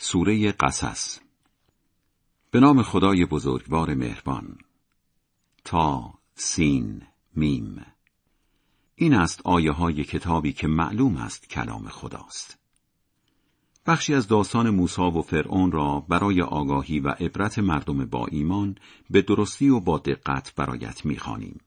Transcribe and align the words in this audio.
سوره 0.00 0.52
قصص. 0.52 1.18
به 2.50 2.60
نام 2.60 2.82
خدای 2.82 3.24
بزرگوار 3.24 3.94
مهربان. 3.94 4.58
تا 5.64 6.14
سین 6.34 7.02
میم. 7.36 7.86
این 8.94 9.14
است 9.14 9.40
آیه 9.44 9.72
های 9.72 10.04
کتابی 10.04 10.52
که 10.52 10.68
معلوم 10.68 11.16
است 11.16 11.48
کلام 11.48 11.88
خداست. 11.88 12.58
بخشی 13.86 14.14
از 14.14 14.28
داستان 14.28 14.70
موسی 14.70 15.02
و 15.02 15.22
فرعون 15.22 15.72
را 15.72 16.00
برای 16.08 16.42
آگاهی 16.42 17.00
و 17.00 17.08
عبرت 17.08 17.58
مردم 17.58 18.04
با 18.04 18.26
ایمان 18.26 18.74
به 19.10 19.22
درستی 19.22 19.68
و 19.68 19.80
با 19.80 19.98
دقت 19.98 20.54
برایت 20.54 21.04
می‌خوانیم. 21.04 21.60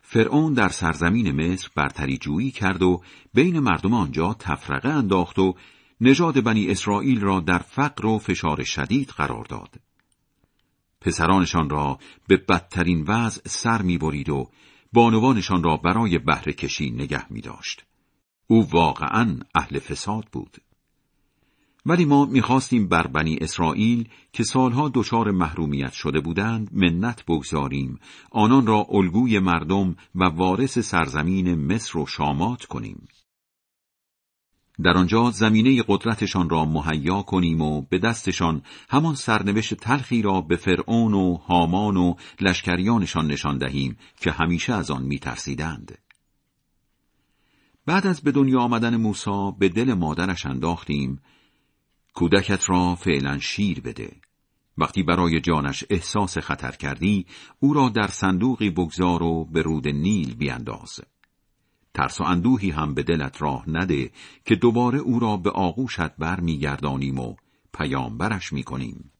فرعون 0.00 0.52
در 0.52 0.68
سرزمین 0.68 1.32
مصر 1.32 1.68
برتری 1.74 2.18
جویی 2.18 2.50
کرد 2.50 2.82
و 2.82 3.02
بین 3.34 3.60
مردم 3.60 3.94
آنجا 3.94 4.36
تفرقه 4.38 4.88
انداخت 4.88 5.38
و 5.38 5.54
نژاد 6.00 6.44
بنی 6.44 6.66
اسرائیل 6.70 7.20
را 7.20 7.40
در 7.40 7.58
فقر 7.58 8.06
و 8.06 8.18
فشار 8.18 8.64
شدید 8.64 9.08
قرار 9.08 9.44
داد. 9.44 9.74
پسرانشان 11.00 11.70
را 11.70 11.98
به 12.28 12.36
بدترین 12.36 13.04
وضع 13.08 13.40
سر 13.48 13.82
می‌برید 13.82 14.28
و 14.28 14.50
بانوانشان 14.92 15.62
را 15.62 15.76
برای 15.76 16.18
بهره 16.18 16.52
کشی 16.52 16.90
نگه 16.90 17.32
می 17.32 17.40
داشت. 17.40 17.84
او 18.46 18.68
واقعا 18.70 19.38
اهل 19.54 19.78
فساد 19.78 20.24
بود. 20.32 20.56
ولی 21.86 22.04
ما 22.04 22.24
می‌خواستیم 22.24 22.88
بر 22.88 23.06
بنی 23.06 23.38
اسرائیل 23.40 24.08
که 24.32 24.44
سالها 24.44 24.90
دچار 24.94 25.30
محرومیت 25.30 25.92
شده 25.92 26.20
بودند 26.20 26.70
منت 26.72 27.24
بگذاریم 27.24 27.98
آنان 28.30 28.66
را 28.66 28.86
الگوی 28.90 29.38
مردم 29.38 29.96
و 30.14 30.24
وارث 30.24 30.78
سرزمین 30.78 31.54
مصر 31.54 31.98
و 31.98 32.06
شامات 32.06 32.64
کنیم 32.64 33.08
در 34.82 34.96
آنجا 34.96 35.30
زمینه 35.30 35.82
قدرتشان 35.88 36.48
را 36.48 36.64
مهیا 36.64 37.22
کنیم 37.22 37.60
و 37.60 37.82
به 37.82 37.98
دستشان 37.98 38.62
همان 38.90 39.14
سرنوشت 39.14 39.74
تلخی 39.74 40.22
را 40.22 40.40
به 40.40 40.56
فرعون 40.56 41.14
و 41.14 41.34
هامان 41.34 41.96
و 41.96 42.14
لشکریانشان 42.40 43.26
نشان 43.26 43.58
دهیم 43.58 43.96
که 44.20 44.30
همیشه 44.30 44.72
از 44.72 44.90
آن 44.90 45.02
میترسیدند. 45.02 45.98
بعد 47.86 48.06
از 48.06 48.20
به 48.22 48.32
دنیا 48.32 48.60
آمدن 48.60 48.96
موسی 48.96 49.52
به 49.58 49.68
دل 49.68 49.94
مادرش 49.94 50.46
انداختیم. 50.46 51.22
کودکت 52.14 52.70
را 52.70 52.94
فعلا 52.94 53.38
شیر 53.38 53.80
بده. 53.80 54.16
وقتی 54.78 55.02
برای 55.02 55.40
جانش 55.40 55.84
احساس 55.90 56.38
خطر 56.38 56.70
کردی 56.70 57.26
او 57.60 57.74
را 57.74 57.88
در 57.88 58.06
صندوقی 58.06 58.70
بگذار 58.70 59.22
و 59.22 59.44
به 59.44 59.62
رود 59.62 59.88
نیل 59.88 60.34
بیانداز 60.34 61.00
ترس 61.94 62.20
و 62.20 62.24
اندوهی 62.24 62.70
هم 62.70 62.94
به 62.94 63.02
دلت 63.02 63.42
راه 63.42 63.64
نده 63.66 64.10
که 64.44 64.54
دوباره 64.54 64.98
او 64.98 65.18
را 65.18 65.36
به 65.36 65.50
آغوشت 65.50 66.16
بر 66.16 66.40
میگردانیم 66.40 67.18
و 67.18 67.36
پیامبرش 67.78 68.52
می‌کنیم. 68.52 69.10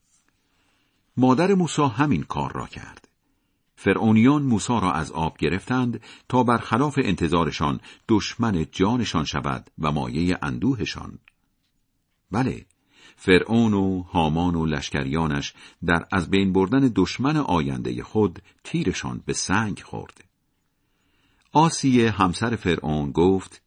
مادر 1.16 1.54
موسی 1.54 1.82
همین 1.82 2.22
کار 2.22 2.52
را 2.52 2.66
کرد. 2.66 3.08
فرعونیان 3.76 4.42
موسی 4.42 4.72
را 4.72 4.92
از 4.92 5.12
آب 5.12 5.36
گرفتند 5.38 6.00
تا 6.28 6.42
برخلاف 6.42 6.98
انتظارشان 7.02 7.80
دشمن 8.08 8.66
جانشان 8.72 9.24
شود 9.24 9.70
و 9.78 9.92
مایه 9.92 10.38
اندوهشان. 10.42 11.18
بله 12.30 12.66
فرعون 13.16 13.74
و 13.74 14.02
هامان 14.02 14.54
و 14.54 14.66
لشکریانش 14.66 15.54
در 15.86 16.06
از 16.12 16.30
بین 16.30 16.52
بردن 16.52 16.92
دشمن 16.96 17.36
آینده 17.36 18.02
خود 18.02 18.42
تیرشان 18.64 19.22
به 19.26 19.32
سنگ 19.32 19.80
خورد. 19.80 20.24
آسیه 21.54 22.10
همسر 22.10 22.56
فرعون 22.56 23.12
گفت 23.12 23.62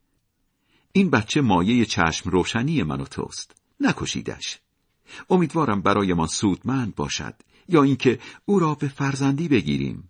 این 0.91 1.09
بچه 1.09 1.41
مایه 1.41 1.85
چشم 1.85 2.29
روشنی 2.29 2.83
من 2.83 3.02
و 3.02 3.05
توست. 3.05 3.55
نکشیدش. 3.79 4.59
امیدوارم 5.29 5.81
برای 5.81 6.13
ما 6.13 6.27
سودمند 6.27 6.95
باشد 6.95 7.35
یا 7.69 7.83
اینکه 7.83 8.19
او 8.45 8.59
را 8.59 8.75
به 8.75 8.88
فرزندی 8.88 9.47
بگیریم. 9.47 10.09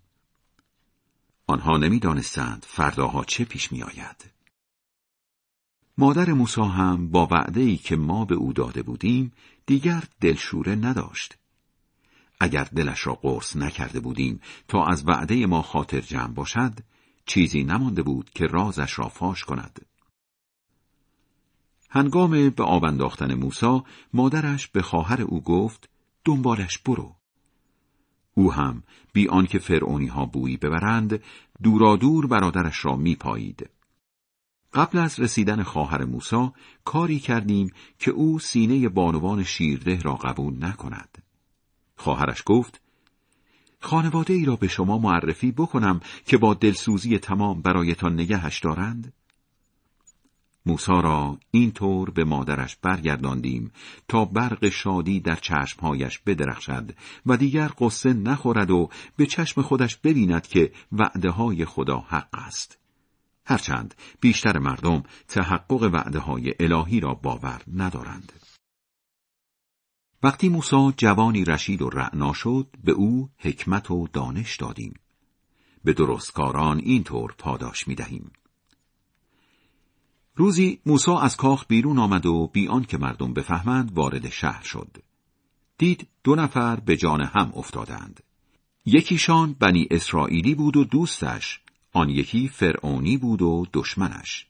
آنها 1.47 1.77
نمی‌دانستند 1.77 2.65
فرداها 2.67 3.23
چه 3.23 3.45
پیش 3.45 3.71
می 3.71 3.83
آید. 3.83 4.25
مادر 5.97 6.33
موسی 6.33 6.61
هم 6.61 7.09
با 7.09 7.27
وعده 7.31 7.61
ای 7.61 7.77
که 7.77 7.95
ما 7.95 8.25
به 8.25 8.35
او 8.35 8.53
داده 8.53 8.81
بودیم 8.81 9.31
دیگر 9.65 10.03
دلشوره 10.21 10.75
نداشت. 10.75 11.37
اگر 12.39 12.63
دلش 12.63 13.07
را 13.07 13.13
قرص 13.13 13.55
نکرده 13.55 13.99
بودیم 13.99 14.41
تا 14.67 14.85
از 14.85 15.07
وعده 15.07 15.45
ما 15.45 15.61
خاطر 15.61 16.01
جمع 16.01 16.33
باشد 16.33 16.73
چیزی 17.27 17.63
نمانده 17.63 18.03
بود 18.03 18.29
که 18.29 18.45
رازش 18.45 18.99
را 18.99 19.09
فاش 19.09 19.43
کند. 19.43 19.85
هنگام 21.89 22.49
به 22.49 22.63
آب 22.63 22.85
انداختن 22.85 23.33
موسی 23.33 23.81
مادرش 24.13 24.67
به 24.67 24.81
خواهر 24.81 25.21
او 25.21 25.41
گفت 25.41 25.89
دنبالش 26.25 26.77
برو. 26.77 27.15
او 28.33 28.53
هم 28.53 28.83
بی 29.13 29.27
آنکه 29.27 29.59
فرعونی 29.59 30.07
ها 30.07 30.25
بویی 30.25 30.57
ببرند 30.57 31.23
دورادور 31.63 32.27
برادرش 32.27 32.85
را 32.85 32.95
میپایید. 32.95 33.69
قبل 34.73 34.97
از 34.97 35.19
رسیدن 35.19 35.63
خواهر 35.63 36.05
موسی 36.05 36.51
کاری 36.85 37.19
کردیم 37.19 37.71
که 37.99 38.11
او 38.11 38.39
سینه 38.39 38.89
بانوان 38.89 39.43
شیرده 39.43 40.01
را 40.01 40.15
قبول 40.15 40.63
نکند. 40.63 41.17
خواهرش 41.95 42.43
گفت 42.45 42.81
خانواده 43.79 44.33
ای 44.33 44.45
را 44.45 44.55
به 44.55 44.67
شما 44.67 44.97
معرفی 44.97 45.51
بکنم 45.51 46.01
که 46.25 46.37
با 46.37 46.53
دلسوزی 46.53 47.17
تمام 47.17 47.61
برایتان 47.61 48.13
نگهش 48.13 48.59
دارند؟ 48.59 49.13
موسی 50.67 50.91
را 50.91 51.37
اینطور 51.51 52.09
به 52.09 52.23
مادرش 52.23 52.75
برگرداندیم 52.75 53.71
تا 54.07 54.25
برق 54.25 54.69
شادی 54.69 55.19
در 55.19 55.35
چشمهایش 55.35 56.19
بدرخشد 56.19 56.95
و 57.25 57.37
دیگر 57.37 57.71
قصه 57.79 58.13
نخورد 58.13 58.71
و 58.71 58.89
به 59.17 59.25
چشم 59.25 59.61
خودش 59.61 59.97
ببیند 59.97 60.47
که 60.47 60.71
وعده 60.91 61.29
های 61.29 61.65
خدا 61.65 61.97
حق 61.97 62.29
است. 62.33 62.77
هرچند 63.45 63.95
بیشتر 64.21 64.59
مردم 64.59 65.03
تحقق 65.27 65.89
وعده 65.93 66.19
های 66.19 66.53
الهی 66.59 66.99
را 66.99 67.13
باور 67.13 67.61
ندارند. 67.75 68.33
وقتی 70.23 70.49
موسی 70.49 70.93
جوانی 70.97 71.45
رشید 71.45 71.81
و 71.81 71.89
رعنا 71.89 72.33
شد 72.33 72.67
به 72.83 72.91
او 72.91 73.29
حکمت 73.37 73.91
و 73.91 74.07
دانش 74.13 74.55
دادیم. 74.55 74.93
به 75.83 75.93
درستکاران 75.93 76.81
اینطور 76.83 77.35
پاداش 77.37 77.87
می 77.87 77.95
دهیم. 77.95 78.31
روزی 80.35 80.79
موسی 80.85 81.11
از 81.11 81.37
کاخ 81.37 81.65
بیرون 81.67 81.99
آمد 81.99 82.25
و 82.25 82.49
بیان 82.53 82.83
که 82.83 82.97
مردم 82.97 83.33
بفهمند 83.33 83.91
وارد 83.93 84.29
شهر 84.29 84.63
شد. 84.63 84.97
دید 85.77 86.07
دو 86.23 86.35
نفر 86.35 86.75
به 86.75 86.97
جان 86.97 87.21
هم 87.21 87.51
افتادند. 87.55 88.23
یکیشان 88.85 89.55
بنی 89.59 89.87
اسرائیلی 89.91 90.55
بود 90.55 90.77
و 90.77 90.83
دوستش 90.83 91.59
آن 91.93 92.09
یکی 92.09 92.47
فرعونی 92.47 93.17
بود 93.17 93.41
و 93.41 93.65
دشمنش 93.73 94.47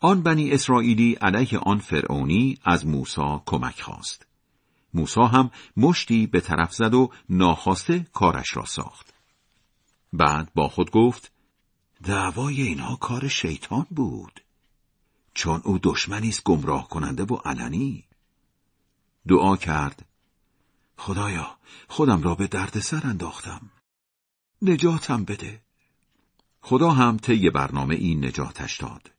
آن 0.00 0.22
بنی 0.22 0.50
اسرائیلی 0.50 1.12
علیه 1.14 1.58
آن 1.58 1.78
فرعونی 1.78 2.58
از 2.64 2.86
موسی 2.86 3.40
کمک 3.46 3.80
خواست 3.80 4.25
موسی 4.94 5.20
هم 5.20 5.50
مشتی 5.76 6.26
به 6.26 6.40
طرف 6.40 6.74
زد 6.74 6.94
و 6.94 7.10
ناخواسته 7.28 8.06
کارش 8.12 8.56
را 8.56 8.64
ساخت. 8.64 9.14
بعد 10.12 10.50
با 10.54 10.68
خود 10.68 10.90
گفت 10.90 11.32
دعوای 12.04 12.62
اینها 12.62 12.96
کار 12.96 13.28
شیطان 13.28 13.86
بود. 13.90 14.40
چون 15.34 15.60
او 15.64 15.78
دشمنی 15.82 16.28
است 16.28 16.44
گمراه 16.44 16.88
کننده 16.88 17.24
و 17.24 17.34
علنی. 17.34 18.04
دعا 19.28 19.56
کرد 19.56 20.06
خدایا 20.98 21.56
خودم 21.88 22.22
را 22.22 22.34
به 22.34 22.46
دردسر 22.46 23.06
انداختم. 23.06 23.70
نجاتم 24.62 25.24
بده. 25.24 25.62
خدا 26.60 26.90
هم 26.90 27.16
طی 27.16 27.50
برنامه 27.50 27.94
این 27.94 28.24
نجاتش 28.24 28.80
داد 28.80 29.10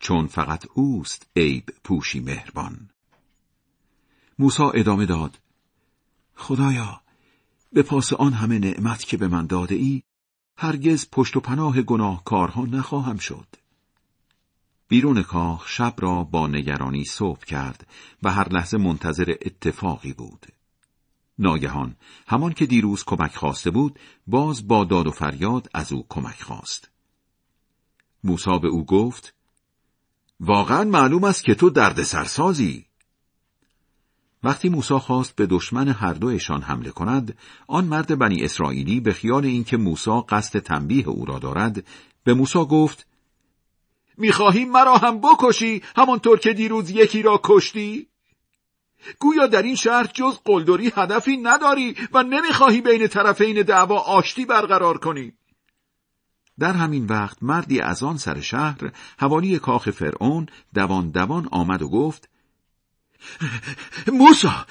چون 0.00 0.26
فقط 0.26 0.66
اوست 0.74 1.26
عیب 1.36 1.64
پوشی 1.84 2.20
مهربان. 2.20 2.90
موسی 4.40 4.62
ادامه 4.62 5.06
داد. 5.06 5.38
خدایا 6.36 7.00
به 7.72 7.82
پاس 7.82 8.12
آن 8.12 8.32
همه 8.32 8.58
نعمت 8.58 9.04
که 9.04 9.16
به 9.16 9.28
من 9.28 9.46
داده 9.46 9.74
ای 9.74 10.02
هرگز 10.56 11.06
پشت 11.12 11.36
و 11.36 11.40
پناه 11.40 11.82
گناهکارها 11.82 12.64
نخواهم 12.64 13.18
شد. 13.18 13.46
بیرون 14.88 15.22
کاخ 15.22 15.68
شب 15.68 15.94
را 15.98 16.24
با 16.24 16.46
نگرانی 16.46 17.04
صبح 17.04 17.44
کرد 17.44 17.86
و 18.22 18.30
هر 18.30 18.48
لحظه 18.48 18.78
منتظر 18.78 19.34
اتفاقی 19.42 20.12
بود. 20.12 20.46
ناگهان 21.38 21.96
همان 22.26 22.52
که 22.52 22.66
دیروز 22.66 23.04
کمک 23.04 23.36
خواسته 23.36 23.70
بود 23.70 23.98
باز 24.26 24.68
با 24.68 24.84
داد 24.84 25.06
و 25.06 25.10
فریاد 25.10 25.70
از 25.74 25.92
او 25.92 26.06
کمک 26.08 26.42
خواست. 26.42 26.90
موسی 28.24 28.58
به 28.58 28.68
او 28.68 28.84
گفت 28.84 29.34
واقعا 30.40 30.84
معلوم 30.84 31.24
است 31.24 31.44
که 31.44 31.54
تو 31.54 31.70
درد 31.70 32.02
سرسازی 32.02 32.89
وقتی 34.42 34.68
موسی 34.68 34.94
خواست 34.94 35.36
به 35.36 35.46
دشمن 35.46 35.88
هر 35.88 36.12
دویشان 36.12 36.62
حمله 36.62 36.90
کند 36.90 37.38
آن 37.68 37.84
مرد 37.84 38.18
بنی 38.18 38.44
اسرائیلی 38.44 39.00
به 39.00 39.12
خیال 39.12 39.44
اینکه 39.44 39.76
موسی 39.76 40.22
قصد 40.28 40.58
تنبیه 40.58 41.08
او 41.08 41.24
را 41.24 41.38
دارد 41.38 41.84
به 42.24 42.34
موسی 42.34 42.58
گفت 42.58 43.06
می‌خواهی 44.18 44.64
مرا 44.64 44.96
هم 44.96 45.20
بکشی 45.20 45.82
همانطور 45.96 46.38
که 46.38 46.52
دیروز 46.52 46.90
یکی 46.90 47.22
را 47.22 47.40
کشتی؟ 47.44 48.06
گویا 49.18 49.46
در 49.46 49.62
این 49.62 49.74
شهر 49.74 50.06
جز 50.14 50.38
قلدری 50.44 50.92
هدفی 50.96 51.36
نداری 51.36 51.96
و 52.12 52.22
نمی‌خواهی 52.22 52.80
بین 52.80 53.06
طرفین 53.06 53.62
دعوا 53.62 53.98
آشتی 53.98 54.44
برقرار 54.44 54.98
کنی؟ 54.98 55.32
در 56.58 56.72
همین 56.72 57.06
وقت 57.06 57.42
مردی 57.42 57.80
از 57.80 58.02
آن 58.02 58.16
سر 58.16 58.40
شهر 58.40 58.92
حوالی 59.18 59.58
کاخ 59.58 59.90
فرعون 59.90 60.46
دوان 60.74 61.10
دوان 61.10 61.48
آمد 61.52 61.82
و 61.82 61.88
گفت 61.88 62.29
موسا 64.12 64.66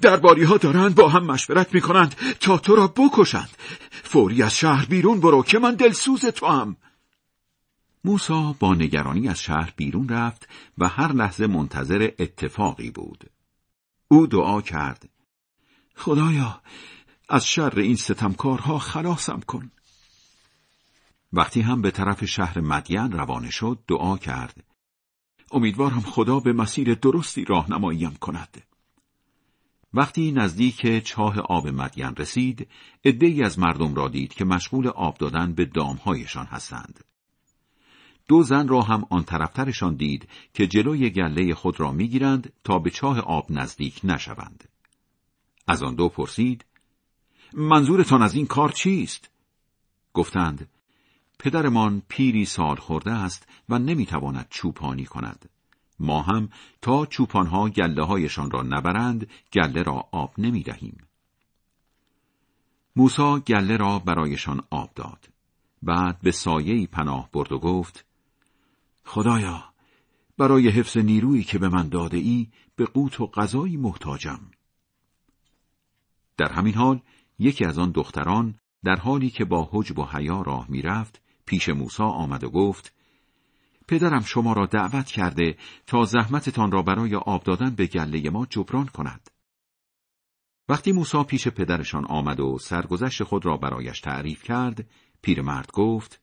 درباری 0.00 0.44
ها 0.44 0.56
دارند 0.56 0.94
با 0.94 1.08
هم 1.08 1.24
مشورت 1.24 1.74
می 1.74 1.80
کنند 1.80 2.14
تا 2.40 2.58
تو 2.58 2.76
را 2.76 2.86
بکشند. 2.86 3.50
فوری 3.90 4.42
از 4.42 4.56
شهر 4.56 4.86
بیرون 4.86 5.20
برو 5.20 5.42
که 5.42 5.58
من 5.58 5.74
دلسوز 5.74 6.26
تو 6.26 6.46
هم 6.46 6.76
موسا 8.04 8.52
با 8.52 8.74
نگرانی 8.74 9.28
از 9.28 9.40
شهر 9.40 9.72
بیرون 9.76 10.08
رفت 10.08 10.48
و 10.78 10.88
هر 10.88 11.12
لحظه 11.12 11.46
منتظر 11.46 12.10
اتفاقی 12.18 12.90
بود. 12.90 13.30
او 14.08 14.26
دعا 14.26 14.60
کرد 14.60 15.08
خدایا 15.96 16.60
از 17.28 17.46
شر 17.46 17.78
این 17.78 17.96
ستمکارها 17.96 18.78
خلاصم 18.78 19.40
کن. 19.40 19.70
وقتی 21.32 21.60
هم 21.60 21.82
به 21.82 21.90
طرف 21.90 22.24
شهر 22.24 22.60
مدین 22.60 23.12
روانه 23.12 23.50
شد 23.50 23.78
دعا 23.88 24.16
کرد 24.16 24.64
امیدوارم 25.54 26.00
خدا 26.00 26.40
به 26.40 26.52
مسیر 26.52 26.94
درستی 26.94 27.44
راهنماییم 27.44 28.14
کند. 28.14 28.62
وقتی 29.94 30.32
نزدیک 30.32 31.04
چاه 31.04 31.38
آب 31.38 31.68
مدین 31.68 32.16
رسید 32.16 32.68
عدهای 33.04 33.42
از 33.42 33.58
مردم 33.58 33.94
را 33.94 34.08
دید 34.08 34.34
که 34.34 34.44
مشغول 34.44 34.88
آب 34.88 35.18
دادن 35.18 35.52
به 35.52 35.64
دامهایشان 35.64 36.46
هستند. 36.46 37.04
دو 38.28 38.42
زن 38.42 38.68
را 38.68 38.82
هم 38.82 39.04
آن 39.10 39.24
طرفترشان 39.24 39.94
دید 39.94 40.28
که 40.54 40.66
جلوی 40.66 41.10
گله 41.10 41.54
خود 41.54 41.80
را 41.80 41.92
می‌گیرند 41.92 42.52
تا 42.64 42.78
به 42.78 42.90
چاه 42.90 43.20
آب 43.20 43.46
نزدیک 43.50 44.00
نشوند. 44.04 44.64
از 45.68 45.82
آن 45.82 45.94
دو 45.94 46.08
پرسید 46.08 46.64
منظورتان 47.52 48.22
از 48.22 48.34
این 48.34 48.46
کار 48.46 48.72
چیست؟ 48.72 49.30
گفتند 50.14 50.68
پدرمان 51.38 52.02
پیری 52.08 52.44
سال 52.44 52.76
خورده 52.76 53.12
است 53.12 53.48
و 53.68 53.78
نمی‌تواند 53.78 54.46
چوپانی 54.50 55.04
کند. 55.04 55.48
ما 56.00 56.22
هم 56.22 56.48
تا 56.82 57.06
چوپانها 57.06 57.68
گله 57.68 58.04
هایشان 58.04 58.50
را 58.50 58.62
نبرند 58.62 59.30
گله 59.52 59.82
را 59.82 60.08
آب 60.12 60.34
نمی 60.38 60.62
دهیم. 60.62 60.96
موسا 62.96 63.38
گله 63.38 63.76
را 63.76 63.98
برایشان 63.98 64.62
آب 64.70 64.90
داد. 64.94 65.28
بعد 65.82 66.20
به 66.20 66.30
سایه 66.30 66.86
پناه 66.86 67.28
برد 67.32 67.52
و 67.52 67.58
گفت 67.58 68.04
خدایا 69.04 69.64
برای 70.38 70.68
حفظ 70.68 70.96
نیرویی 70.96 71.44
که 71.44 71.58
به 71.58 71.68
من 71.68 71.88
داده 71.88 72.16
ای 72.16 72.48
به 72.76 72.84
قوت 72.84 73.20
و 73.20 73.26
غذایی 73.26 73.76
محتاجم. 73.76 74.40
در 76.36 76.52
همین 76.52 76.74
حال 76.74 77.00
یکی 77.38 77.64
از 77.64 77.78
آن 77.78 77.90
دختران 77.90 78.54
در 78.84 78.96
حالی 78.96 79.30
که 79.30 79.44
با 79.44 79.68
حجب 79.72 79.98
و 79.98 80.04
حیا 80.04 80.42
راه 80.42 80.66
می‌رفت 80.68 81.22
پیش 81.46 81.68
موسا 81.68 82.04
آمد 82.04 82.44
و 82.44 82.50
گفت 82.50 82.94
پدرم 83.88 84.22
شما 84.22 84.52
را 84.52 84.66
دعوت 84.66 85.06
کرده 85.06 85.56
تا 85.86 86.04
زحمتتان 86.04 86.72
را 86.72 86.82
برای 86.82 87.14
آب 87.14 87.42
دادن 87.42 87.70
به 87.70 87.86
گله 87.86 88.30
ما 88.30 88.46
جبران 88.50 88.86
کند. 88.86 89.30
وقتی 90.68 90.92
موسا 90.92 91.24
پیش 91.24 91.48
پدرشان 91.48 92.04
آمد 92.04 92.40
و 92.40 92.58
سرگذشت 92.58 93.22
خود 93.22 93.46
را 93.46 93.56
برایش 93.56 94.00
تعریف 94.00 94.42
کرد، 94.42 94.86
پیرمرد 95.22 95.72
گفت 95.72 96.20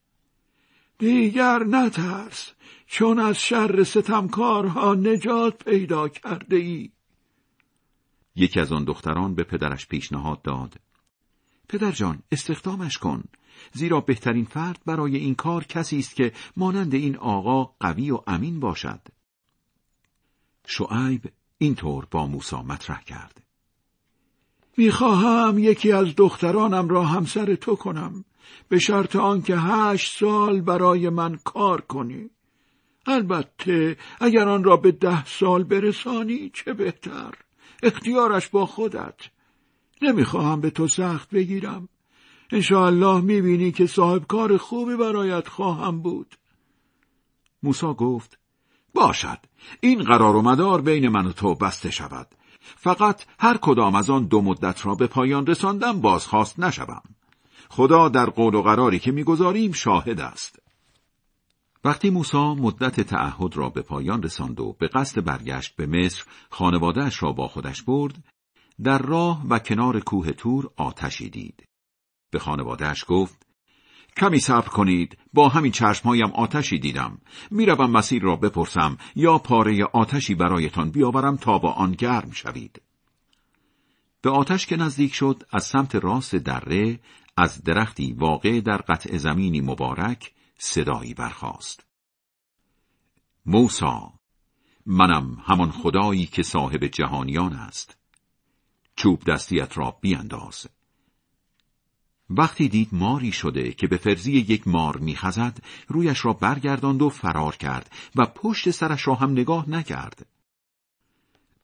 دیگر 0.98 1.64
نترس 1.64 2.52
چون 2.88 3.20
از 3.20 3.42
شر 3.42 3.84
ستمکارها 3.84 4.96
نجات 4.96 5.64
پیدا 5.64 6.10
کرده 6.10 6.56
ای. 6.56 6.92
یکی 8.36 8.60
از 8.60 8.72
آن 8.72 8.84
دختران 8.84 9.36
به 9.36 9.44
پدرش 9.44 9.88
پیشنهاد 9.88 10.42
داد. 10.42 10.80
پدر 11.72 11.92
جان 11.92 12.20
استخدامش 12.32 12.98
کن. 12.98 13.24
زیرا 13.74 14.02
بهترین 14.02 14.46
فرد 14.46 14.80
برای 14.86 15.18
این 15.18 15.36
کار 15.36 15.64
کسی 15.64 16.00
است 16.00 16.16
که 16.16 16.32
مانند 16.58 16.94
این 16.94 17.18
آقا 17.18 17.64
قوی 17.80 18.12
و 18.12 18.20
امین 18.28 18.60
باشد. 18.60 19.00
شعیب 20.68 21.22
اینطور 21.58 22.08
با 22.12 22.28
موسی 22.28 22.56
مطرح 22.56 23.04
کرد. 23.04 23.42
می‌خواهم 24.78 25.60
یکی 25.60 25.92
از 25.92 26.16
دخترانم 26.16 26.90
را 26.90 27.06
همسر 27.06 27.56
تو 27.56 27.76
کنم. 27.76 28.26
به 28.70 28.80
شرط 28.80 29.16
آنکه 29.16 29.56
هشت 29.58 30.20
سال 30.20 30.62
برای 30.62 31.10
من 31.10 31.38
کار 31.44 31.82
کنی. 31.82 32.30
البته 33.06 33.98
اگر 34.20 34.48
آن 34.48 34.64
را 34.64 34.78
به 34.78 34.92
ده 34.92 35.26
سال 35.26 35.64
برسانی 35.64 36.50
چه 36.54 36.74
بهتر؟ 36.74 37.34
اختیارش 37.84 38.48
با 38.48 38.66
خودت. 38.66 39.20
نمی‌خواهم 40.02 40.62
به 40.62 40.70
تو 40.70 40.88
سخت 40.88 41.30
بگیرم. 41.30 41.90
انشاءالله 42.52 43.22
می‌بینی 43.22 43.72
که 43.72 43.88
صاحب 43.88 44.28
کار 44.28 44.58
خوبی 44.58 44.96
برایت 44.96 45.48
خواهم 45.48 46.02
بود. 46.02 46.36
موسا 47.64 47.94
گفت 47.94 48.40
باشد. 48.94 49.38
این 49.80 50.04
قرار 50.04 50.36
و 50.36 50.42
مدار 50.42 50.82
بین 50.82 51.10
من 51.10 51.26
و 51.26 51.32
تو 51.32 51.56
بسته 51.56 51.92
شود. 51.92 52.28
فقط 52.60 53.26
هر 53.40 53.58
کدام 53.58 53.96
از 53.96 54.10
آن 54.10 54.26
دو 54.26 54.42
مدت 54.42 54.86
را 54.86 54.96
به 54.96 55.08
پایان 55.08 55.48
رساندم 55.48 56.02
بازخواست 56.02 56.60
نشوم. 56.60 57.04
خدا 57.70 58.10
در 58.10 58.26
قول 58.26 58.56
و 58.56 58.62
قراری 58.62 59.00
که 59.00 59.12
می‌گذاریم 59.12 59.72
شاهد 59.72 60.20
است. 60.20 60.60
وقتی 61.84 62.10
موسا 62.10 62.56
مدت 62.56 63.02
تعهد 63.02 63.58
را 63.58 63.70
به 63.70 63.82
پایان 63.82 64.24
رساند 64.24 64.60
و 64.60 64.76
به 64.80 64.88
قصد 64.88 65.24
برگشت 65.24 65.76
به 65.76 65.86
مصر 65.86 66.24
خانوادهش 66.50 67.24
را 67.24 67.32
با 67.32 67.48
خودش 67.48 67.82
برد 67.82 68.24
در 68.84 68.98
راه 68.98 69.48
و 69.50 69.60
کنار 69.60 70.00
کوه 70.00 70.32
تور 70.32 70.72
آتشی 70.78 71.30
دید. 71.30 71.64
به 72.32 72.40
خانوادهش 72.40 73.06
گفت 73.08 73.46
کمی 74.18 74.40
صبر 74.40 74.68
کنید 74.68 75.18
با 75.34 75.50
همین 75.50 75.72
چشمهایم 75.72 76.32
آتشی 76.32 76.80
دیدم. 76.80 77.18
می‌روم 77.52 77.92
مسیر 77.92 78.22
را 78.24 78.36
بپرسم 78.36 78.98
یا 79.16 79.38
پاره 79.38 79.84
آتشی 79.84 80.36
برایتان 80.36 80.92
بیاورم 80.92 81.38
تا 81.38 81.58
با 81.58 81.72
آن 81.72 81.92
گرم 81.92 82.32
شوید. 82.32 82.82
به 84.22 84.30
آتش 84.30 84.66
که 84.66 84.76
نزدیک 84.76 85.14
شد 85.14 85.44
از 85.52 85.64
سمت 85.64 85.96
راست 85.96 86.36
دره 86.36 87.00
از 87.38 87.64
درختی 87.64 88.14
واقع 88.14 88.62
در 88.62 88.78
قطع 88.78 89.18
زمینی 89.18 89.62
مبارک 89.62 90.34
صدایی 90.58 91.14
برخاست. 91.14 91.86
موسا 93.46 94.14
منم 94.86 95.44
همان 95.46 95.72
خدایی 95.72 96.26
که 96.26 96.44
صاحب 96.44 96.84
جهانیان 96.86 97.54
است. 97.54 98.01
چوب 99.02 99.24
دستیت 99.24 99.78
را 99.78 99.98
بیانداز 100.02 100.68
وقتی 102.30 102.70
دید 102.70 102.90
ماری 102.92 103.32
شده 103.32 103.72
که 103.72 103.88
به 103.88 103.98
فرزی 103.98 104.32
یک 104.32 104.68
مار 104.68 104.98
میخزد 104.98 105.58
رویش 105.88 106.26
را 106.26 106.34
برگرداند 106.34 107.02
و 107.02 107.10
فرار 107.10 107.56
کرد 107.56 107.92
و 108.16 108.26
پشت 108.26 108.70
سرش 108.70 109.08
را 109.08 109.16
هم 109.16 109.32
نگاه 109.32 109.70
نکرد. 109.70 110.26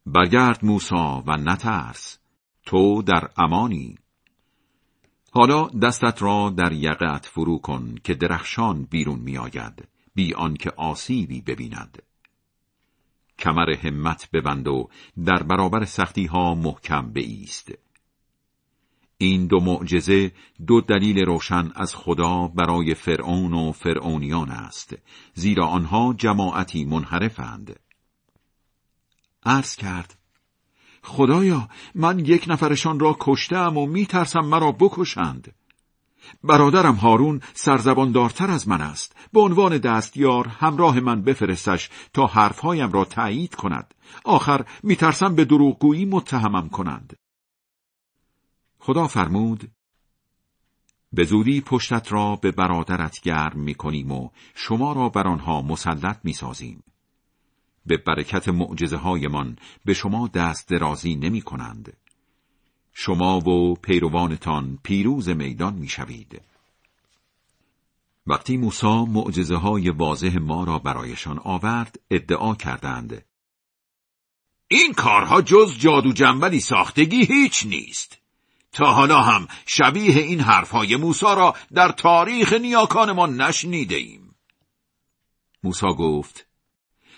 برگرد 0.05 0.65
موسا 0.65 1.23
و 1.27 1.37
نترس 1.37 2.17
تو 2.65 3.01
در 3.01 3.29
امانی. 3.37 3.97
حالا 5.31 5.67
دستت 5.67 6.21
را 6.21 6.49
در 6.49 6.71
یقت 6.71 7.25
فرو 7.25 7.57
کن 7.59 7.95
که 8.03 8.13
درخشان 8.13 8.83
بیرون 8.83 9.19
میآید 9.19 9.87
بی 10.15 10.33
آنکه 10.33 10.71
آسیبی 10.77 11.41
ببیند. 11.41 12.01
کمر 13.39 13.69
همت 13.69 14.29
ببند 14.33 14.67
و 14.67 14.89
در 15.25 15.43
برابر 15.43 15.85
سختی 15.85 16.25
ها 16.25 16.55
محکم 16.55 17.13
بایست 17.13 17.71
این 19.17 19.47
دو 19.47 19.59
معجزه 19.59 20.31
دو 20.67 20.81
دلیل 20.81 21.25
روشن 21.25 21.71
از 21.75 21.95
خدا 21.95 22.47
برای 22.47 22.93
فرعون 22.93 23.53
و 23.53 23.71
فرعونیان 23.71 24.49
است 24.49 24.95
زیرا 25.33 25.67
آنها 25.67 26.15
جماعتی 26.17 26.85
منحرفند. 26.85 27.79
عرض 29.43 29.75
کرد 29.75 30.17
خدایا 31.03 31.69
من 31.95 32.19
یک 32.19 32.45
نفرشان 32.47 32.99
را 32.99 33.17
کشتم 33.19 33.77
و 33.77 33.85
میترسم 33.85 34.39
مرا 34.39 34.71
بکشند. 34.71 35.55
برادرم 36.43 36.95
هارون 36.95 37.41
سرزباندارتر 37.53 38.51
از 38.51 38.67
من 38.67 38.81
است 38.81 39.15
به 39.33 39.39
عنوان 39.39 39.77
دستیار 39.77 40.47
همراه 40.47 40.99
من 40.99 41.21
بفرستش 41.21 41.89
تا 42.13 42.27
حرفهایم 42.27 42.91
را 42.91 43.05
تایید 43.05 43.55
کند 43.55 43.93
آخر 44.23 44.65
میترسم 44.83 45.35
به 45.35 45.45
دروغگویی 45.45 46.05
متهمم 46.05 46.69
کنند 46.69 47.17
خدا 48.79 49.07
فرمود 49.07 49.71
به 51.13 51.23
زودی 51.23 51.61
پشتت 51.61 52.11
را 52.11 52.35
به 52.35 52.51
برادرت 52.51 53.21
گرم 53.21 53.59
می 53.59 53.75
کنیم 53.75 54.11
و 54.11 54.29
شما 54.55 54.93
را 54.93 55.09
بر 55.09 55.27
آنها 55.27 55.61
مسلط 55.61 56.19
می 56.23 56.33
سازیم. 56.33 56.83
به 57.85 57.97
برکت 57.97 58.49
معجزه 58.49 58.97
هایمان 58.97 59.55
به 59.85 59.93
شما 59.93 60.27
دست 60.27 60.69
درازی 60.69 61.15
نمی 61.15 61.41
کنند. 61.41 61.97
شما 62.99 63.39
و 63.39 63.75
پیروانتان 63.75 64.79
پیروز 64.83 65.29
میدان 65.29 65.73
می 65.73 65.87
شوید. 65.87 66.41
وقتی 68.27 68.57
موسی 68.57 68.87
معجزه 68.87 69.55
های 69.55 69.89
واضح 69.89 70.37
ما 70.37 70.63
را 70.63 70.79
برایشان 70.79 71.39
آورد 71.43 71.99
ادعا 72.11 72.55
کردند 72.55 73.25
این 74.67 74.93
کارها 74.93 75.41
جز 75.41 75.77
جادو 75.77 76.13
جنبلی 76.13 76.59
ساختگی 76.59 77.25
هیچ 77.25 77.65
نیست 77.65 78.17
تا 78.71 78.93
حالا 78.93 79.21
هم 79.21 79.47
شبیه 79.65 80.17
این 80.17 80.39
حرفهای 80.39 80.95
موسا 80.95 81.33
را 81.33 81.55
در 81.73 81.89
تاریخ 81.89 82.53
نیاکان 82.53 83.11
ما 83.11 83.25
نشنیده 83.25 83.95
ایم 83.95 84.35
موسا 85.63 85.93
گفت 85.93 86.47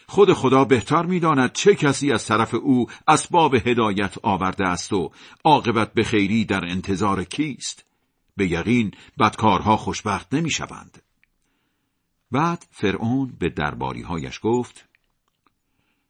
خود 0.09 0.33
خدا 0.33 0.65
بهتر 0.65 1.05
می‌داند 1.05 1.53
چه 1.53 1.75
کسی 1.75 2.11
از 2.11 2.25
طرف 2.25 2.53
او 2.53 2.87
اسباب 3.07 3.55
هدایت 3.55 4.15
آورده 4.23 4.67
است 4.67 4.93
و 4.93 5.11
عاقبت 5.43 5.93
به 5.93 6.03
خیری 6.03 6.45
در 6.45 6.65
انتظار 6.65 7.23
کیست؟ 7.23 7.85
به 8.37 8.51
یقین 8.51 8.91
بدکارها 9.19 9.77
خوشبخت 9.77 10.33
نمی‌شوند. 10.33 11.01
بعد 12.31 12.65
فرعون 12.71 13.33
به 13.39 13.49
درباریهایش 13.49 14.39
گفت 14.43 14.85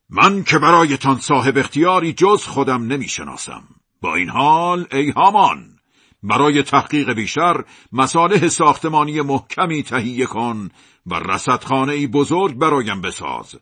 من 0.09 0.43
که 0.43 0.59
برایتان 0.59 1.17
صاحب 1.17 1.57
اختیاری 1.57 2.13
جز 2.13 2.43
خودم 2.43 2.83
نمی‌شناسم. 2.83 3.63
با 4.01 4.15
این 4.15 4.29
حال 4.29 4.87
ای 4.91 5.09
هامان 5.09 5.79
برای 6.23 6.63
تحقیق 6.63 7.13
بیشتر 7.13 7.63
مصالح 7.91 8.47
ساختمانی 8.47 9.21
محکمی 9.21 9.83
تهیه 9.83 10.25
کن 10.25 10.69
و 11.05 11.15
رصدخانه 11.15 12.07
بزرگ 12.07 12.57
برایم 12.57 13.01
بساز. 13.01 13.55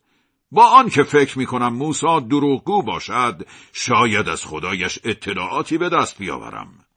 با 0.51 0.65
آنکه 0.65 1.03
فکر 1.03 1.39
می 1.39 1.45
کنم 1.45 1.73
موسا 1.73 2.19
دروغگو 2.19 2.83
باشد 2.83 3.47
شاید 3.73 4.29
از 4.29 4.45
خدایش 4.45 4.99
اطلاعاتی 5.03 5.77
به 5.77 5.89
دست 5.89 6.17
بیاورم 6.17 6.87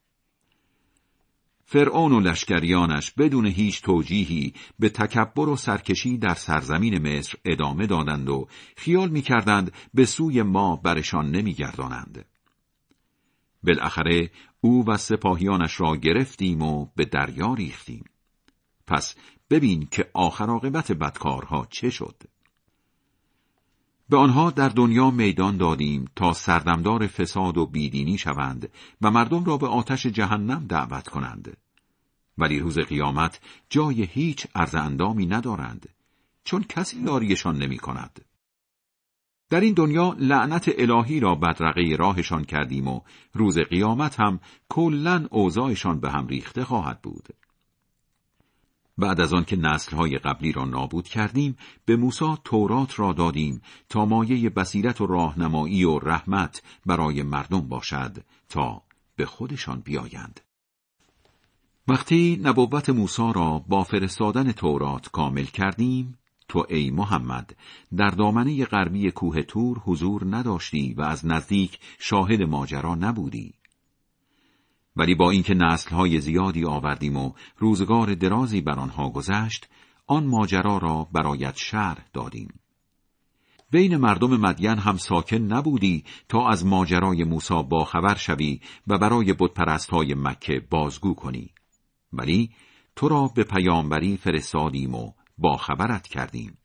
فرعون 1.73 2.13
و 2.13 2.21
لشکریانش 2.21 3.11
بدون 3.11 3.47
هیچ 3.47 3.83
توجیهی 3.83 4.55
به 4.79 4.89
تکبر 4.89 5.49
و 5.49 5.57
سرکشی 5.57 6.19
در 6.19 6.35
سرزمین 6.35 7.09
مصر 7.09 7.39
ادامه 7.45 7.87
دادند 7.87 8.29
و 8.29 8.49
خیال 8.77 9.09
می‌کردند 9.09 9.73
به 9.95 10.05
سوی 10.05 10.43
ما 10.43 10.77
برشان 10.77 11.31
نمیگردانند. 11.31 12.25
بالاخره 13.63 14.31
او 14.61 14.85
و 14.89 14.97
سپاهیانش 14.97 15.81
را 15.81 15.97
گرفتیم 15.97 16.63
و 16.63 16.87
به 16.97 17.05
دریا 17.05 17.55
ریختیم. 17.55 18.05
پس 18.87 19.15
ببین 19.51 19.89
که 19.91 20.11
آخر 20.15 20.47
عاقبت 20.47 20.93
بدکارها 20.93 21.67
چه 21.71 21.91
شد. 21.91 22.23
به 24.11 24.17
آنها 24.17 24.51
در 24.51 24.69
دنیا 24.69 25.11
میدان 25.11 25.57
دادیم 25.57 26.05
تا 26.17 26.33
سردمدار 26.33 27.07
فساد 27.07 27.59
و 27.59 27.67
بیدینی 27.67 28.19
شوند 28.19 28.71
و 29.03 29.11
مردم 29.11 29.45
را 29.45 29.57
به 29.57 29.67
آتش 29.67 30.07
جهنم 30.07 30.67
دعوت 30.67 31.09
کنند. 31.09 31.57
ولی 32.39 32.59
روز 32.59 32.79
قیامت 32.79 33.41
جای 33.69 34.03
هیچ 34.03 34.47
عرض 34.55 34.75
اندامی 34.75 35.27
ندارند 35.27 35.89
چون 36.45 36.65
کسی 36.69 37.01
یاریشان 37.01 37.57
نمی 37.57 37.79
کند. 37.79 38.25
در 39.51 39.61
این 39.61 39.75
دنیا 39.75 40.17
لعنت 40.19 40.71
الهی 40.79 41.21
را 41.21 41.35
بدرقه 41.35 41.97
راهشان 41.99 42.45
کردیم 42.45 42.89
و 42.89 43.01
روز 43.35 43.59
قیامت 43.59 44.21
هم 44.21 44.41
کلا 44.69 45.27
اوضاعشان 45.31 46.01
به 46.01 46.11
هم 46.11 46.27
ریخته 46.27 46.65
خواهد 46.65 47.03
بود. 47.03 47.29
بعد 49.01 49.21
از 49.21 49.33
آنکه 49.33 49.57
نسلهای 49.57 50.19
قبلی 50.19 50.53
را 50.53 50.65
نابود 50.65 51.09
کردیم 51.09 51.57
به 51.85 51.97
موسی 51.97 52.35
تورات 52.45 52.99
را 52.99 53.13
دادیم 53.13 53.63
تا 53.89 54.05
مایه 54.05 54.51
بصیرت 54.51 55.01
و 55.01 55.07
راهنمایی 55.07 55.85
و 55.85 55.99
رحمت 55.99 56.63
برای 56.87 57.23
مردم 57.23 57.61
باشد 57.61 58.17
تا 58.49 58.83
به 59.17 59.27
خودشان 59.27 59.81
بیایند. 59.81 60.41
وقتی 61.89 62.41
نبوت 62.43 62.91
موسی 62.91 63.33
را 63.35 63.65
با 63.69 63.85
فرستادن 63.85 64.53
تورات 64.53 65.11
کامل 65.11 65.45
کردیم 65.45 66.19
تو 66.49 66.67
ای 66.69 66.91
محمد 66.91 67.57
در 67.97 68.11
دامنه 68.11 68.65
غربی 68.65 69.11
کوه 69.11 69.43
تور 69.43 69.79
حضور 69.79 70.37
نداشتی 70.37 70.95
و 70.95 71.03
از 71.03 71.27
نزدیک 71.27 71.79
شاهد 71.99 72.43
ماجرا 72.43 72.95
نبودی. 72.95 73.60
ولی 74.97 75.15
با 75.15 75.31
اینکه 75.31 75.55
نسلهای 75.55 76.21
زیادی 76.21 76.65
آوردیم 76.65 77.17
و 77.17 77.33
روزگار 77.59 78.15
درازی 78.15 78.61
بر 78.61 78.79
آنها 78.79 79.11
گذشت 79.11 79.69
آن 80.07 80.27
ماجرا 80.27 80.79
را 80.79 81.09
برایت 81.13 81.57
شرح 81.57 82.05
دادیم. 82.13 82.61
بین 83.71 83.97
مردم 83.97 84.37
مدین 84.37 84.79
هم 84.79 84.97
ساکن 84.97 85.37
نبودی 85.37 86.05
تا 86.29 86.49
از 86.49 86.67
ماجرای 86.67 87.25
موسی 87.25 87.63
باخبر 87.63 88.15
شوی 88.15 88.61
و 88.87 88.99
برای 88.99 89.33
بتپرست 89.33 89.91
های 89.91 90.15
مکه 90.15 90.67
بازگو 90.71 91.15
کنی. 91.15 91.51
ولی 92.13 92.51
تو 92.97 93.09
را 93.09 93.31
به 93.35 93.45
پیامبری 93.45 94.17
فرستادیم 94.17 94.95
و 94.95 95.13
باخبرت 95.39 96.09
کردیم. 96.09 96.60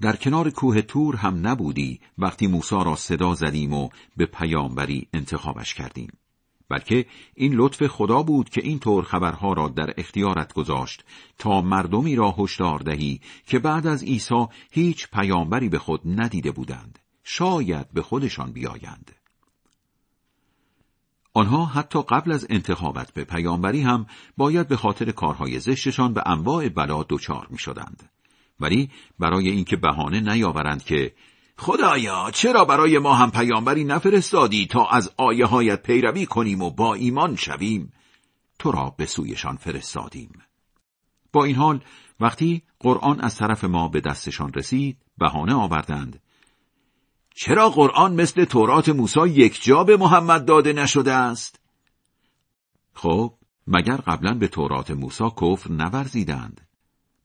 در 0.00 0.16
کنار 0.16 0.50
کوه 0.50 0.82
تور 0.82 1.16
هم 1.16 1.46
نبودی 1.46 2.00
وقتی 2.18 2.46
موسی 2.46 2.84
را 2.84 2.96
صدا 2.96 3.34
زدیم 3.34 3.72
و 3.72 3.88
به 4.16 4.26
پیامبری 4.26 5.08
انتخابش 5.14 5.74
کردیم. 5.74 6.12
بلکه 6.68 7.06
این 7.34 7.54
لطف 7.54 7.86
خدا 7.86 8.22
بود 8.22 8.48
که 8.48 8.60
این 8.64 8.78
طور 8.78 9.04
خبرها 9.04 9.52
را 9.52 9.68
در 9.68 9.94
اختیارت 9.96 10.52
گذاشت 10.52 11.04
تا 11.38 11.60
مردمی 11.60 12.16
را 12.16 12.34
هشدار 12.38 12.78
دهی 12.78 13.20
که 13.46 13.58
بعد 13.58 13.86
از 13.86 14.02
عیسی 14.02 14.46
هیچ 14.70 15.10
پیامبری 15.10 15.68
به 15.68 15.78
خود 15.78 16.00
ندیده 16.04 16.50
بودند. 16.50 16.98
شاید 17.24 17.92
به 17.92 18.02
خودشان 18.02 18.52
بیایند. 18.52 19.10
آنها 21.34 21.64
حتی 21.64 22.02
قبل 22.02 22.32
از 22.32 22.46
انتخابت 22.50 23.12
به 23.12 23.24
پیامبری 23.24 23.80
هم 23.80 24.06
باید 24.36 24.68
به 24.68 24.76
خاطر 24.76 25.10
کارهای 25.10 25.60
زشتشان 25.60 26.14
به 26.14 26.22
انواع 26.26 26.68
بلا 26.68 27.06
دچار 27.08 27.46
می 27.50 27.58
شدند. 27.58 28.10
ولی 28.60 28.90
برای 29.18 29.48
اینکه 29.48 29.76
بهانه 29.76 30.20
نیاورند 30.20 30.84
که 30.84 31.14
خدایا 31.56 32.30
چرا 32.30 32.64
برای 32.64 32.98
ما 32.98 33.14
هم 33.14 33.30
پیامبری 33.30 33.84
نفرستادی 33.84 34.66
تا 34.66 34.86
از 34.86 35.12
آیه 35.16 35.46
هایت 35.46 35.82
پیروی 35.82 36.26
کنیم 36.26 36.62
و 36.62 36.70
با 36.70 36.94
ایمان 36.94 37.36
شویم؟ 37.36 37.92
تو 38.58 38.72
را 38.72 38.94
به 38.96 39.06
سویشان 39.06 39.56
فرستادیم. 39.56 40.32
با 41.32 41.44
این 41.44 41.56
حال 41.56 41.80
وقتی 42.20 42.62
قرآن 42.80 43.20
از 43.20 43.36
طرف 43.36 43.64
ما 43.64 43.88
به 43.88 44.00
دستشان 44.00 44.52
رسید 44.52 44.98
بهانه 45.18 45.54
آوردند. 45.54 46.20
چرا 47.34 47.70
قرآن 47.70 48.14
مثل 48.14 48.44
تورات 48.44 48.88
موسی 48.88 49.28
یک 49.28 49.62
جا 49.62 49.84
به 49.84 49.96
محمد 49.96 50.44
داده 50.44 50.72
نشده 50.72 51.12
است؟ 51.12 51.60
خب 52.94 53.34
مگر 53.66 53.96
قبلا 53.96 54.34
به 54.34 54.48
تورات 54.48 54.90
موسی 54.90 55.30
کفر 55.40 55.70
نورزیدند؟ 55.70 56.69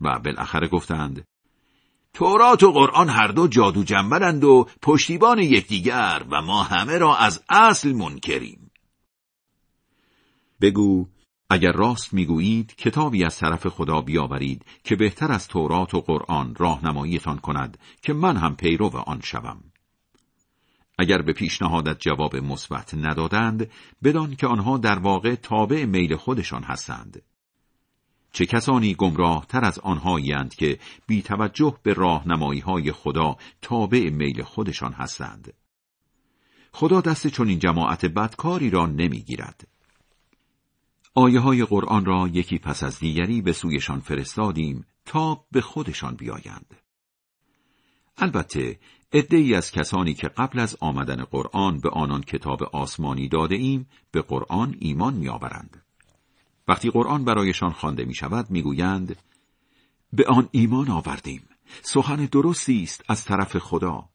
و 0.01 0.19
بالاخره 0.19 0.67
گفتند 0.67 1.25
تورات 2.13 2.63
و 2.63 2.71
قرآن 2.71 3.09
هر 3.09 3.27
دو 3.27 3.47
جادو 3.47 3.83
جنبلند 3.83 4.43
و 4.43 4.67
پشتیبان 4.81 5.39
یکدیگر 5.39 6.25
و 6.31 6.41
ما 6.41 6.63
همه 6.63 6.97
را 6.97 7.15
از 7.15 7.43
اصل 7.49 7.93
منکریم. 7.93 8.71
بگو 10.61 11.07
اگر 11.49 11.71
راست 11.71 12.13
می‌گویید 12.13 12.75
کتابی 12.75 13.23
از 13.23 13.37
طرف 13.37 13.67
خدا 13.67 14.01
بیاورید 14.01 14.65
که 14.83 14.95
بهتر 14.95 15.31
از 15.31 15.47
تورات 15.47 15.93
و 15.93 16.01
قرآن 16.01 16.55
راهنماییتان 16.55 17.37
کند 17.37 17.77
که 18.01 18.13
من 18.13 18.37
هم 18.37 18.55
پیرو 18.55 18.97
آن 18.97 19.21
شوم. 19.21 19.63
اگر 20.99 21.21
به 21.21 21.33
پیشنهادت 21.33 21.99
جواب 21.99 22.35
مثبت 22.35 22.93
ندادند 22.93 23.71
بدان 24.03 24.35
که 24.35 24.47
آنها 24.47 24.77
در 24.77 24.99
واقع 24.99 25.35
تابع 25.35 25.85
میل 25.85 26.15
خودشان 26.15 26.63
هستند. 26.63 27.21
چه 28.35 28.45
کسانی 28.45 28.93
گمراه 28.93 29.45
تر 29.49 29.65
از 29.65 29.79
آنهایند 29.79 30.55
که 30.55 30.79
بی 31.07 31.21
توجه 31.21 31.77
به 31.83 31.93
راهنمایی 31.93 32.59
های 32.59 32.91
خدا 32.91 33.37
تابع 33.61 34.09
میل 34.09 34.43
خودشان 34.43 34.93
هستند 34.93 35.53
خدا 36.71 37.01
دست 37.01 37.27
چون 37.27 37.47
این 37.47 37.59
جماعت 37.59 38.05
بدکاری 38.05 38.69
را 38.69 38.85
نمی‌گیرد. 38.85 39.67
آیه 41.13 41.39
های 41.39 41.65
قرآن 41.65 42.05
را 42.05 42.27
یکی 42.27 42.59
پس 42.59 42.83
از 42.83 42.99
دیگری 42.99 43.41
به 43.41 43.53
سویشان 43.53 43.99
فرستادیم 43.99 44.85
تا 45.05 45.45
به 45.51 45.61
خودشان 45.61 46.15
بیایند. 46.15 46.75
البته 48.17 48.79
ای 49.31 49.55
از 49.55 49.71
کسانی 49.71 50.13
که 50.13 50.27
قبل 50.27 50.59
از 50.59 50.77
آمدن 50.79 51.23
قرآن 51.23 51.79
به 51.79 51.89
آنان 51.89 52.21
کتاب 52.21 52.63
آسمانی 52.63 53.27
داده 53.27 53.55
ایم 53.55 53.89
به 54.11 54.21
قرآن 54.21 54.75
ایمان 54.79 55.13
میآورند. 55.13 55.84
وقتی 56.67 56.89
قرآن 56.89 57.25
برایشان 57.25 57.71
خوانده 57.71 58.05
می 58.05 58.15
شود 58.15 58.51
می 58.51 58.61
گویند 58.61 59.17
به 60.13 60.25
آن 60.27 60.49
ایمان 60.51 60.89
آوردیم. 60.89 61.43
سخن 61.81 62.25
درستی 62.25 62.83
است 62.83 63.03
از 63.07 63.25
طرف 63.25 63.57
خدا. 63.57 64.09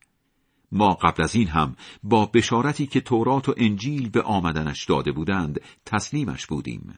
ما 0.72 0.88
قبل 0.88 1.22
از 1.22 1.34
این 1.34 1.48
هم 1.48 1.76
با 2.02 2.26
بشارتی 2.26 2.86
که 2.86 3.00
تورات 3.00 3.48
و 3.48 3.54
انجیل 3.56 4.08
به 4.08 4.22
آمدنش 4.22 4.84
داده 4.84 5.12
بودند 5.12 5.60
تسلیمش 5.86 6.46
بودیم. 6.46 6.94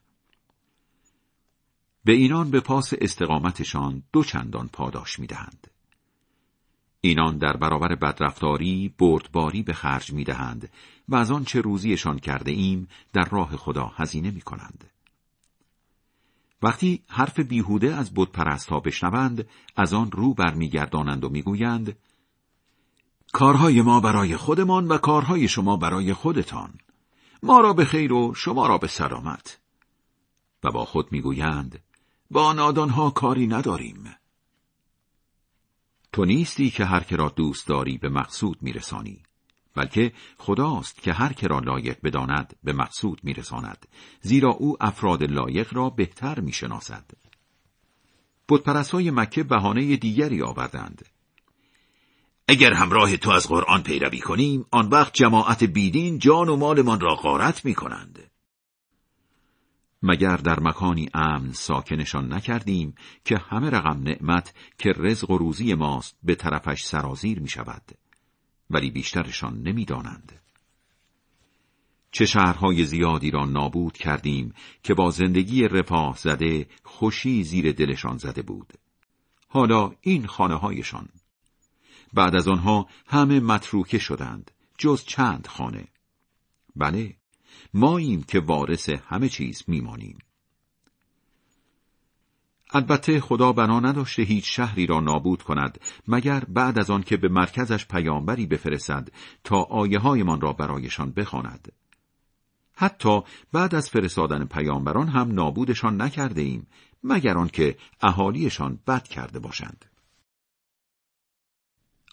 به 2.04 2.12
اینان 2.12 2.50
به 2.50 2.60
پاس 2.60 2.92
استقامتشان 3.00 4.02
دو 4.12 4.24
چندان 4.24 4.68
پاداش 4.72 5.18
می‌دهند. 5.18 5.66
اینان 7.00 7.38
در 7.38 7.56
برابر 7.56 7.94
بدرفتاری 7.94 8.94
بردباری 8.98 9.62
به 9.62 9.72
خرج 9.72 10.12
می 10.12 10.24
دهند 10.24 10.70
و 11.08 11.14
از 11.16 11.30
آن 11.30 11.44
چه 11.44 11.60
روزیشان 11.60 12.18
کرده 12.18 12.50
ایم 12.50 12.88
در 13.12 13.24
راه 13.24 13.56
خدا 13.56 13.92
هزینه 13.96 14.30
می 14.30 14.40
کنند. 14.40 14.91
وقتی 16.62 17.02
حرف 17.08 17.40
بیهوده 17.40 17.94
از 17.94 18.14
بودپرست 18.14 18.68
ها 18.68 18.80
بشنوند 18.80 19.48
از 19.76 19.94
آن 19.94 20.10
رو 20.10 20.34
برمیگردانند 20.34 21.24
و 21.24 21.28
می‌گویند 21.28 21.96
کارهای 23.32 23.82
ما 23.82 24.00
برای 24.00 24.36
خودمان 24.36 24.88
و 24.88 24.98
کارهای 24.98 25.48
شما 25.48 25.76
برای 25.76 26.12
خودتان. 26.14 26.74
ما 27.42 27.60
را 27.60 27.72
به 27.72 27.84
خیر 27.84 28.12
و 28.12 28.34
شما 28.34 28.66
را 28.66 28.78
به 28.78 28.86
سلامت. 28.86 29.60
و 30.64 30.70
با 30.70 30.84
خود 30.84 31.12
می‌گویند 31.12 31.82
با 32.30 32.52
نادانها 32.52 33.10
کاری 33.10 33.46
نداریم. 33.46 34.16
تو 36.12 36.24
نیستی 36.24 36.70
که 36.70 36.84
هر 36.84 37.00
که 37.00 37.16
را 37.16 37.28
دوست 37.28 37.68
داری 37.68 37.98
به 37.98 38.08
مقصود 38.08 38.58
میرسانی. 38.62 39.22
بلکه 39.74 40.12
خداست 40.38 41.02
که 41.02 41.12
هر 41.12 41.32
که 41.32 41.46
را 41.46 41.58
لایق 41.58 41.98
بداند 42.02 42.56
به 42.64 42.72
مقصود 42.72 43.20
میرساند. 43.22 43.86
زیرا 44.20 44.50
او 44.50 44.76
افراد 44.80 45.22
لایق 45.22 45.74
را 45.74 45.90
بهتر 45.90 46.40
می‌شناسد. 46.40 47.04
های 48.92 49.10
مکه 49.10 49.42
بهانه 49.42 49.96
دیگری 49.96 50.42
آوردند. 50.42 51.04
اگر 52.48 52.72
همراه 52.72 53.16
تو 53.16 53.30
از 53.30 53.48
قرآن 53.48 53.82
پیروی 53.82 54.20
کنیم 54.20 54.66
آن 54.70 54.88
وقت 54.88 55.14
جماعت 55.14 55.64
بیدین 55.64 56.18
جان 56.18 56.48
و 56.48 56.56
مالمان 56.56 57.00
را 57.00 57.14
غارت 57.14 57.64
می 57.64 57.74
کنند. 57.74 58.30
مگر 60.02 60.36
در 60.36 60.60
مکانی 60.60 61.08
امن 61.14 61.52
ساکنشان 61.52 62.32
نکردیم 62.32 62.94
که 63.24 63.38
همه 63.38 63.70
رقم 63.70 64.02
نعمت 64.02 64.54
که 64.78 64.92
رزق 64.96 65.30
و 65.30 65.38
روزی 65.38 65.74
ماست 65.74 66.16
به 66.22 66.34
طرفش 66.34 66.82
سرازیر 66.82 67.40
می 67.40 67.48
شود 67.48 67.82
ولی 68.72 68.90
بیشترشان 68.90 69.62
نمی‌دانند. 69.62 70.40
چه 72.12 72.26
شهرهای 72.26 72.84
زیادی 72.84 73.30
را 73.30 73.44
نابود 73.44 73.92
کردیم 73.92 74.54
که 74.82 74.94
با 74.94 75.10
زندگی 75.10 75.68
رفاه 75.68 76.16
زده 76.18 76.66
خوشی 76.84 77.44
زیر 77.44 77.72
دلشان 77.72 78.18
زده 78.18 78.42
بود. 78.42 78.72
حالا 79.48 79.92
این 80.00 80.26
خانه 80.26 80.54
هایشان. 80.54 81.08
بعد 82.12 82.34
از 82.34 82.48
آنها 82.48 82.86
همه 83.06 83.40
متروکه 83.40 83.98
شدند 83.98 84.50
جز 84.78 85.04
چند 85.04 85.46
خانه. 85.46 85.88
بله 86.76 87.16
ماییم 87.74 88.22
که 88.22 88.40
وارث 88.40 88.88
همه 88.88 89.28
چیز 89.28 89.62
میمانیم. 89.66 90.18
البته 92.74 93.20
خدا 93.20 93.52
بنا 93.52 93.80
نداشته 93.80 94.22
هیچ 94.22 94.56
شهری 94.56 94.86
را 94.86 95.00
نابود 95.00 95.42
کند 95.42 95.80
مگر 96.08 96.44
بعد 96.48 96.78
از 96.78 96.90
آن 96.90 97.02
که 97.02 97.16
به 97.16 97.28
مرکزش 97.28 97.86
پیامبری 97.86 98.46
بفرستد 98.46 99.08
تا 99.44 99.62
آیه 99.62 99.98
هایمان 99.98 100.40
را 100.40 100.52
برایشان 100.52 101.12
بخواند. 101.12 101.72
حتی 102.74 103.20
بعد 103.52 103.74
از 103.74 103.90
فرستادن 103.90 104.44
پیامبران 104.44 105.08
هم 105.08 105.32
نابودشان 105.32 106.02
نکرده 106.02 106.40
ایم 106.40 106.66
مگر 107.04 107.38
آنکه 107.38 107.76
اهالیشان 108.00 108.78
بد 108.86 109.02
کرده 109.02 109.38
باشند. 109.38 109.84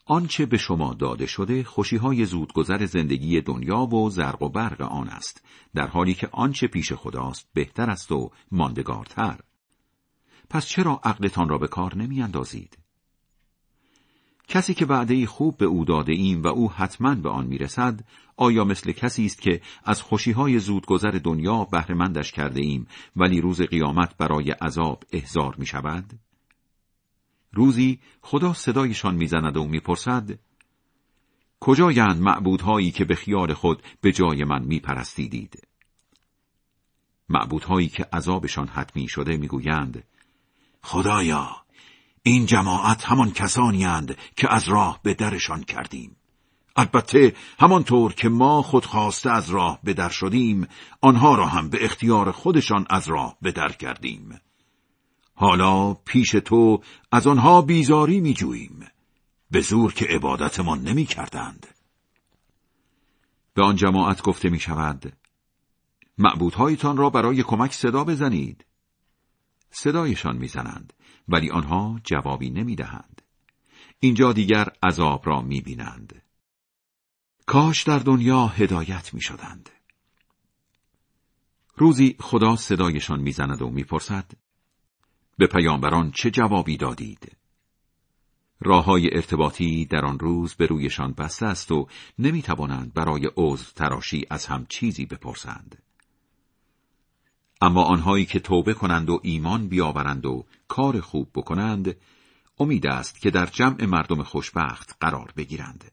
آنچه 0.05 0.45
به 0.45 0.57
شما 0.57 0.93
داده 0.93 1.25
شده 1.25 1.63
خوشیهای 1.63 2.25
زودگذر 2.25 2.85
زندگی 2.85 3.41
دنیا 3.41 3.79
و 3.79 4.09
زرق 4.09 4.41
و 4.41 4.49
برق 4.49 4.81
آن 4.81 5.09
است 5.09 5.43
در 5.75 5.87
حالی 5.87 6.13
که 6.13 6.29
آنچه 6.31 6.67
پیش 6.67 6.93
خداست 6.93 7.49
بهتر 7.53 7.89
است 7.89 8.11
و 8.11 8.31
ماندگارتر 8.51 9.39
پس 10.49 10.65
چرا 10.65 11.01
عقلتان 11.03 11.49
را 11.49 11.57
به 11.57 11.67
کار 11.67 11.95
نمی 11.95 12.21
اندازید؟ 12.21 12.77
کسی 14.47 14.73
که 14.73 14.85
وعده 14.85 15.25
خوب 15.25 15.57
به 15.57 15.65
او 15.65 15.85
داده 15.85 16.11
ایم 16.11 16.43
و 16.43 16.47
او 16.47 16.71
حتما 16.71 17.15
به 17.15 17.29
آن 17.29 17.45
می‌رسد 17.45 17.99
آیا 18.37 18.63
مثل 18.63 18.91
کسی 18.91 19.25
است 19.25 19.41
که 19.41 19.61
از 19.85 20.01
خوشیهای 20.01 20.59
زودگذر 20.59 21.19
دنیا 21.23 21.63
بهرهمندش 21.63 22.31
کرده 22.31 22.61
ایم 22.61 22.87
ولی 23.15 23.41
روز 23.41 23.61
قیامت 23.61 24.17
برای 24.17 24.51
عذاب 24.51 25.03
احضار 25.11 25.55
می 25.57 25.65
شود؟ 25.65 26.19
روزی 27.53 27.99
خدا 28.21 28.53
صدایشان 28.53 29.15
می‌زند 29.15 29.57
و 29.57 29.67
می‌پرسد 29.67 30.39
کجایند 31.59 32.21
معبودهایی 32.21 32.91
که 32.91 33.05
به 33.05 33.15
خیال 33.15 33.53
خود 33.53 33.83
به 34.01 34.11
جای 34.11 34.43
من 34.43 34.63
میپرستیدید 34.63 35.67
معبودهایی 37.29 37.87
که 37.87 38.05
عذابشان 38.13 38.67
حتمی 38.67 39.07
شده 39.07 39.37
می‌گویند 39.37 40.03
خدایا 40.83 41.55
این 42.23 42.45
جماعت 42.45 43.03
همان 43.03 43.31
کسانی 43.31 43.85
اند 43.85 44.17
که 44.35 44.53
از 44.53 44.69
راه 44.69 44.99
به 45.03 45.13
درشان 45.13 45.63
کردیم. 45.63 46.15
البته 46.75 47.35
همانطور 47.59 48.13
که 48.13 48.29
ما 48.29 48.61
خود 48.61 48.85
خواسته 48.85 49.29
از 49.29 49.49
راه 49.49 49.79
به 49.83 49.93
در 49.93 50.09
شدیم 50.09 50.67
آنها 51.01 51.35
را 51.35 51.45
هم 51.45 51.69
به 51.69 51.85
اختیار 51.85 52.31
خودشان 52.31 52.85
از 52.89 53.07
راه 53.07 53.37
به 53.41 53.51
در 53.51 53.71
کردیم. 53.71 54.39
حالا 55.35 55.93
پیش 55.93 56.31
تو 56.31 56.81
از 57.11 57.27
آنها 57.27 57.61
بیزاری 57.61 58.19
می 58.19 58.33
جوییم 58.33 58.87
به 59.51 59.61
زور 59.61 59.93
که 59.93 60.05
عبادتمان 60.05 60.81
نمی 60.81 61.05
کردند. 61.05 61.67
به 63.53 63.63
آن 63.63 63.75
جماعت 63.75 64.21
گفته 64.21 64.49
می 64.49 64.59
شود 64.59 65.13
معبودهایتان 66.17 66.97
را 66.97 67.09
برای 67.09 67.43
کمک 67.43 67.73
صدا 67.73 68.03
بزنید. 68.03 68.65
صدایشان 69.71 70.37
می‌زنند 70.37 70.93
ولی 71.27 71.49
آنها 71.49 71.99
جوابی 72.03 72.49
نمی‌دهند. 72.49 73.21
اینجا 73.99 74.33
دیگر 74.33 74.67
عذاب 74.83 75.27
را 75.27 75.41
می‌بینند. 75.41 76.21
کاش 77.45 77.83
در 77.83 77.99
دنیا 77.99 78.47
هدایت 78.47 79.13
می‌شدند. 79.13 79.69
روزی 81.75 82.15
خدا 82.19 82.55
صدایشان 82.55 83.19
می‌زند 83.19 83.61
و 83.61 83.69
می‌پرسد 83.69 84.31
به 85.37 85.47
پیامبران 85.47 86.11
چه 86.11 86.31
جوابی 86.31 86.77
دادید؟ 86.77 87.37
راه 88.61 88.85
های 88.85 89.09
ارتباطی 89.15 89.85
در 89.85 90.05
آن 90.05 90.19
روز 90.19 90.55
به 90.55 90.65
رویشان 90.65 91.13
بسته 91.13 91.45
است 91.45 91.71
و 91.71 91.87
نمی‌توانند 92.19 92.93
برای 92.93 93.29
عذر 93.37 93.71
تراشی 93.75 94.25
از 94.29 94.45
هم 94.45 94.65
چیزی 94.69 95.05
بپرسند. 95.05 95.83
اما 97.61 97.83
آنهایی 97.83 98.25
که 98.25 98.39
توبه 98.39 98.73
کنند 98.73 99.09
و 99.09 99.19
ایمان 99.23 99.67
بیاورند 99.67 100.25
و 100.25 100.45
کار 100.67 101.01
خوب 101.01 101.29
بکنند 101.35 101.95
امید 102.59 102.87
است 102.87 103.21
که 103.21 103.31
در 103.31 103.45
جمع 103.45 103.85
مردم 103.85 104.23
خوشبخت 104.23 104.97
قرار 104.99 105.33
بگیرند 105.37 105.91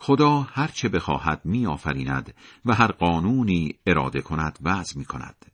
خدا 0.00 0.40
هرچه 0.40 0.88
بخواهد 0.88 1.40
میآفریند 1.44 2.34
و 2.64 2.74
هر 2.74 2.92
قانونی 2.92 3.74
اراده 3.86 4.22
کند 4.22 4.58
وضع 4.62 4.98
می 4.98 5.04
کند. 5.04 5.46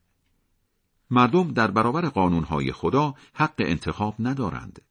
مردم 1.10 1.52
در 1.52 1.70
برابر 1.70 2.08
قانونهای 2.08 2.72
خدا 2.72 3.14
حق 3.34 3.54
انتخاب 3.58 4.14
ندارند. 4.18 4.82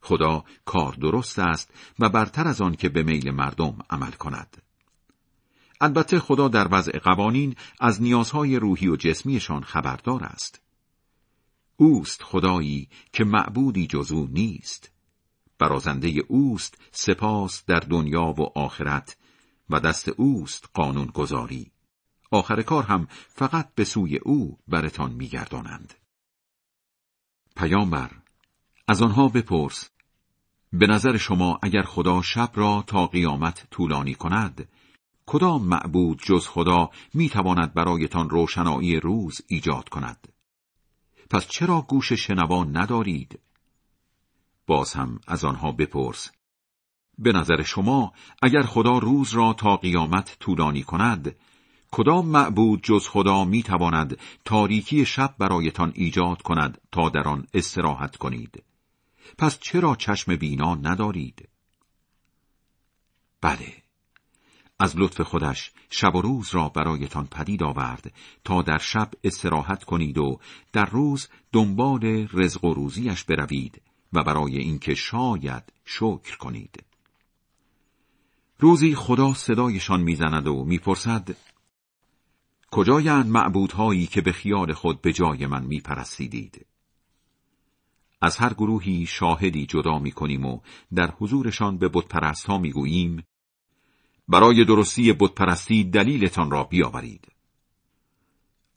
خدا 0.00 0.44
کار 0.64 0.92
درست 0.92 1.38
است 1.38 1.74
و 1.98 2.08
برتر 2.08 2.48
از 2.48 2.60
آن 2.60 2.74
که 2.74 2.88
به 2.88 3.02
میل 3.02 3.30
مردم 3.30 3.78
عمل 3.90 4.12
کند. 4.12 4.62
البته 5.80 6.18
خدا 6.18 6.48
در 6.48 6.68
وضع 6.70 6.98
قوانین 6.98 7.56
از 7.80 8.02
نیازهای 8.02 8.56
روحی 8.56 8.88
و 8.88 8.96
جسمیشان 8.96 9.62
خبردار 9.62 10.24
است. 10.24 10.62
اوست 11.76 12.22
خدایی 12.22 12.88
که 13.12 13.24
معبودی 13.24 13.86
جزو 13.86 14.26
نیست. 14.26 14.92
برازنده 15.58 16.12
اوست 16.28 16.78
سپاس 16.92 17.64
در 17.66 17.80
دنیا 17.80 18.34
و 18.38 18.58
آخرت 18.58 19.16
و 19.70 19.80
دست 19.80 20.08
اوست 20.08 20.68
قانون 20.74 21.06
گذاری. 21.06 21.70
آخر 22.30 22.62
کار 22.62 22.84
هم 22.84 23.08
فقط 23.28 23.74
به 23.74 23.84
سوی 23.84 24.16
او 24.16 24.58
برتان 24.68 25.12
میگردانند. 25.12 25.94
پیامبر 27.56 28.10
از 28.88 29.02
آنها 29.02 29.28
بپرس 29.28 29.90
به 30.72 30.86
نظر 30.86 31.16
شما 31.16 31.58
اگر 31.62 31.82
خدا 31.82 32.22
شب 32.22 32.50
را 32.54 32.84
تا 32.86 33.06
قیامت 33.06 33.66
طولانی 33.70 34.14
کند 34.14 34.68
کدام 35.30 35.62
معبود 35.62 36.22
جز 36.24 36.46
خدا 36.46 36.90
می 37.14 37.28
تواند 37.28 37.74
برایتان 37.74 38.30
روشنایی 38.30 39.00
روز 39.00 39.40
ایجاد 39.46 39.88
کند؟ 39.88 40.28
پس 41.30 41.48
چرا 41.48 41.82
گوش 41.82 42.12
شنوا 42.12 42.64
ندارید؟ 42.64 43.40
باز 44.66 44.92
هم 44.92 45.20
از 45.26 45.44
آنها 45.44 45.72
بپرس. 45.72 46.30
به 47.18 47.32
نظر 47.32 47.62
شما 47.62 48.12
اگر 48.42 48.62
خدا 48.62 48.98
روز 48.98 49.34
را 49.34 49.52
تا 49.52 49.76
قیامت 49.76 50.36
طولانی 50.40 50.82
کند 50.82 51.36
کدام 51.90 52.26
معبود 52.28 52.82
جز 52.82 53.08
خدا 53.08 53.44
می 53.44 53.62
تواند 53.62 54.18
تاریکی 54.44 55.06
شب 55.06 55.34
برایتان 55.38 55.92
ایجاد 55.94 56.42
کند 56.42 56.80
تا 56.92 57.08
در 57.08 57.28
آن 57.28 57.46
استراحت 57.54 58.16
کنید؟ 58.16 58.62
پس 59.38 59.58
چرا 59.58 59.96
چشم 59.96 60.36
بینا 60.36 60.74
ندارید؟ 60.74 61.48
بله 63.40 63.87
از 64.80 64.96
لطف 64.96 65.20
خودش 65.20 65.72
شب 65.90 66.14
و 66.14 66.22
روز 66.22 66.54
را 66.54 66.68
برایتان 66.68 67.26
پدید 67.26 67.62
آورد 67.62 68.12
تا 68.44 68.62
در 68.62 68.78
شب 68.78 69.10
استراحت 69.24 69.84
کنید 69.84 70.18
و 70.18 70.40
در 70.72 70.84
روز 70.84 71.28
دنبال 71.52 72.28
رزق 72.32 72.64
و 72.64 72.74
روزیش 72.74 73.24
بروید 73.24 73.82
و 74.12 74.22
برای 74.24 74.58
اینکه 74.58 74.94
شاید 74.94 75.72
شکر 75.84 76.36
کنید. 76.38 76.84
روزی 78.58 78.94
خدا 78.94 79.34
صدایشان 79.34 80.00
می‌زند 80.02 80.46
و 80.46 80.64
می‌پرسد 80.64 81.36
کجایند 82.70 83.26
معبودهایی 83.26 84.06
که 84.06 84.20
به 84.20 84.32
خیال 84.32 84.72
خود 84.72 85.00
به 85.00 85.12
جای 85.12 85.46
من 85.46 85.64
میپرستیدید؟ 85.64 86.66
از 88.20 88.36
هر 88.36 88.54
گروهی 88.54 89.06
شاهدی 89.06 89.66
جدا 89.66 89.98
می 89.98 90.12
کنیم 90.12 90.44
و 90.44 90.60
در 90.94 91.10
حضورشان 91.10 91.78
به 91.78 91.88
بتپرست 91.88 92.46
ها 92.46 92.58
می 92.58 92.72
گوییم 92.72 93.24
برای 94.28 94.64
درستی 94.64 95.12
بتپرستی 95.12 95.84
دلیلتان 95.84 96.50
را 96.50 96.64
بیاورید. 96.64 97.28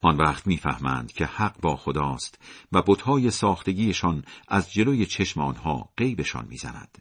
آن 0.01 0.17
وقت 0.17 0.47
می‌فهمند 0.47 1.11
که 1.11 1.25
حق 1.25 1.61
با 1.61 1.75
خداست 1.75 2.39
و 2.71 2.81
بتهای 2.81 3.31
ساختگیشان 3.31 4.23
از 4.47 4.73
جلوی 4.73 5.05
چشم 5.05 5.41
آنها 5.41 5.89
غیبشان 5.97 6.47
می‌زند. 6.49 6.97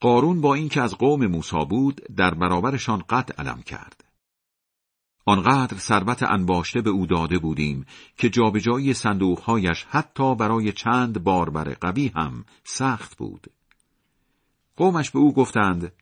قارون 0.00 0.40
با 0.40 0.54
اینکه 0.54 0.80
از 0.80 0.94
قوم 0.94 1.26
موسی 1.26 1.64
بود 1.70 2.00
در 2.16 2.34
برابرشان 2.34 2.98
قد 3.08 3.32
علم 3.38 3.62
کرد. 3.62 4.04
آنقدر 5.24 5.78
ثروت 5.78 6.22
انباشته 6.22 6.80
به 6.80 6.90
او 6.90 7.06
داده 7.06 7.38
بودیم 7.38 7.86
که 8.16 8.30
جابجایی 8.30 8.94
صندوقهایش 8.94 9.86
حتی 9.90 10.34
برای 10.34 10.72
چند 10.72 11.24
باربر 11.24 11.74
قوی 11.74 12.12
هم 12.14 12.44
سخت 12.64 13.16
بود. 13.16 13.46
قومش 14.76 15.10
به 15.10 15.18
او 15.18 15.34
گفتند 15.34 15.92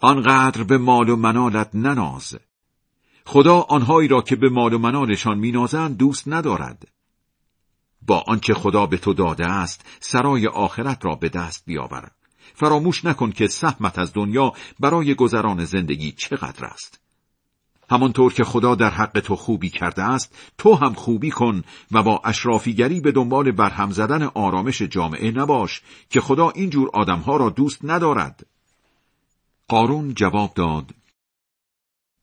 آنقدر 0.00 0.62
به 0.64 0.78
مال 0.78 1.08
و 1.08 1.16
منالت 1.16 1.70
نناز. 1.74 2.36
خدا 3.24 3.60
آنهایی 3.60 4.08
را 4.08 4.22
که 4.22 4.36
به 4.36 4.48
مال 4.48 4.72
و 4.72 4.78
منالشان 4.78 5.38
مینازند 5.38 5.96
دوست 5.96 6.28
ندارد. 6.28 6.88
با 8.02 8.24
آنچه 8.26 8.54
خدا 8.54 8.86
به 8.86 8.96
تو 8.98 9.14
داده 9.14 9.46
است 9.46 9.86
سرای 10.00 10.46
آخرت 10.46 11.04
را 11.04 11.14
به 11.14 11.28
دست 11.28 11.62
بیاور. 11.66 12.10
فراموش 12.54 13.04
نکن 13.04 13.32
که 13.32 13.46
سهمت 13.46 13.98
از 13.98 14.12
دنیا 14.14 14.52
برای 14.80 15.14
گذران 15.14 15.64
زندگی 15.64 16.12
چقدر 16.12 16.64
است. 16.64 17.00
همانطور 17.90 18.32
که 18.32 18.44
خدا 18.44 18.74
در 18.74 18.90
حق 18.90 19.20
تو 19.20 19.36
خوبی 19.36 19.70
کرده 19.70 20.02
است 20.02 20.36
تو 20.58 20.74
هم 20.74 20.94
خوبی 20.94 21.30
کن 21.30 21.64
و 21.92 22.02
با 22.02 22.20
اشرافیگری 22.24 23.00
به 23.00 23.12
دنبال 23.12 23.50
برهم 23.50 23.90
زدن 23.90 24.22
آرامش 24.22 24.82
جامعه 24.82 25.30
نباش 25.30 25.82
که 26.10 26.20
خدا 26.20 26.50
اینجور 26.50 26.90
آدمها 26.92 27.36
را 27.36 27.50
دوست 27.50 27.80
ندارد. 27.84 28.46
قارون 29.68 30.14
جواب 30.14 30.54
داد 30.54 30.94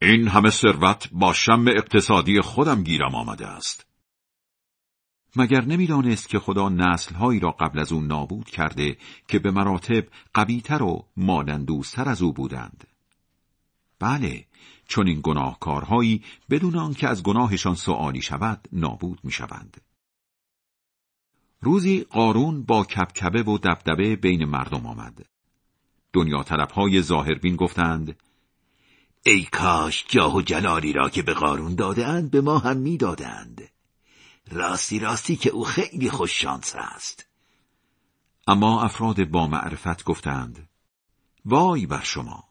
این 0.02 0.28
همه 0.28 0.50
ثروت 0.50 1.10
با 1.12 1.34
شم 1.34 1.66
اقتصادی 1.68 2.42
خودم 2.42 2.84
گیرم 2.84 3.16
آمده 3.16 3.48
است. 3.48 3.86
مگر 5.36 5.66
نمی‌دانست 5.66 6.30
که 6.30 6.40
خدا 6.40 6.70
نسلهایی 6.70 7.40
را 7.40 7.52
قبل 7.52 7.80
از 7.80 7.92
او 7.92 8.02
نابود 8.02 8.50
کرده 8.50 8.98
که 9.28 9.40
به 9.40 9.52
مراتب 9.52 10.08
قویتر 10.34 10.84
و 10.84 11.08
مالندوستر 11.18 12.10
از 12.10 12.22
او 12.22 12.34
بودند؟ 12.34 12.88
بله، 14.00 14.46
چون 14.88 15.08
این 15.08 15.20
گناهکارهایی 15.24 16.24
بدون 16.50 16.76
آنکه 16.76 17.08
از 17.08 17.24
گناهشان 17.24 17.76
سوالی 17.76 18.22
شود 18.22 18.68
نابود 18.72 19.20
می‌شوند. 19.24 19.82
روزی 21.62 22.04
قارون 22.10 22.64
با 22.64 22.84
کبکبه 22.84 23.44
و 23.44 23.58
دبدبه 23.58 24.16
بین 24.16 24.46
مردم 24.46 24.86
آمد. 24.86 25.33
دنیا 26.14 26.44
طلبهای 26.44 27.02
ظاهربین 27.02 27.56
گفتند 27.56 28.16
ای 29.26 29.44
کاش 29.44 30.06
جاه 30.08 30.36
و 30.36 30.42
جلالی 30.42 30.94
را 30.94 31.10
که 31.10 31.22
به 31.22 31.34
قارون 31.34 31.76
دادند 31.76 32.32
به 32.32 32.42
ما 32.42 32.58
هم 32.58 32.78
می‌دادند. 32.78 33.70
راستی 34.52 35.00
راستی 35.00 35.36
که 35.36 35.50
او 35.50 35.64
خیلی 35.64 36.10
خوش 36.10 36.42
شانس 36.42 36.76
است. 36.76 37.28
اما 38.48 38.82
افراد 38.84 39.30
با 39.30 39.48
معرفت 39.48 40.04
گفتند 40.04 40.70
وای 41.46 41.86
بر 41.86 42.04
شما! 42.04 42.44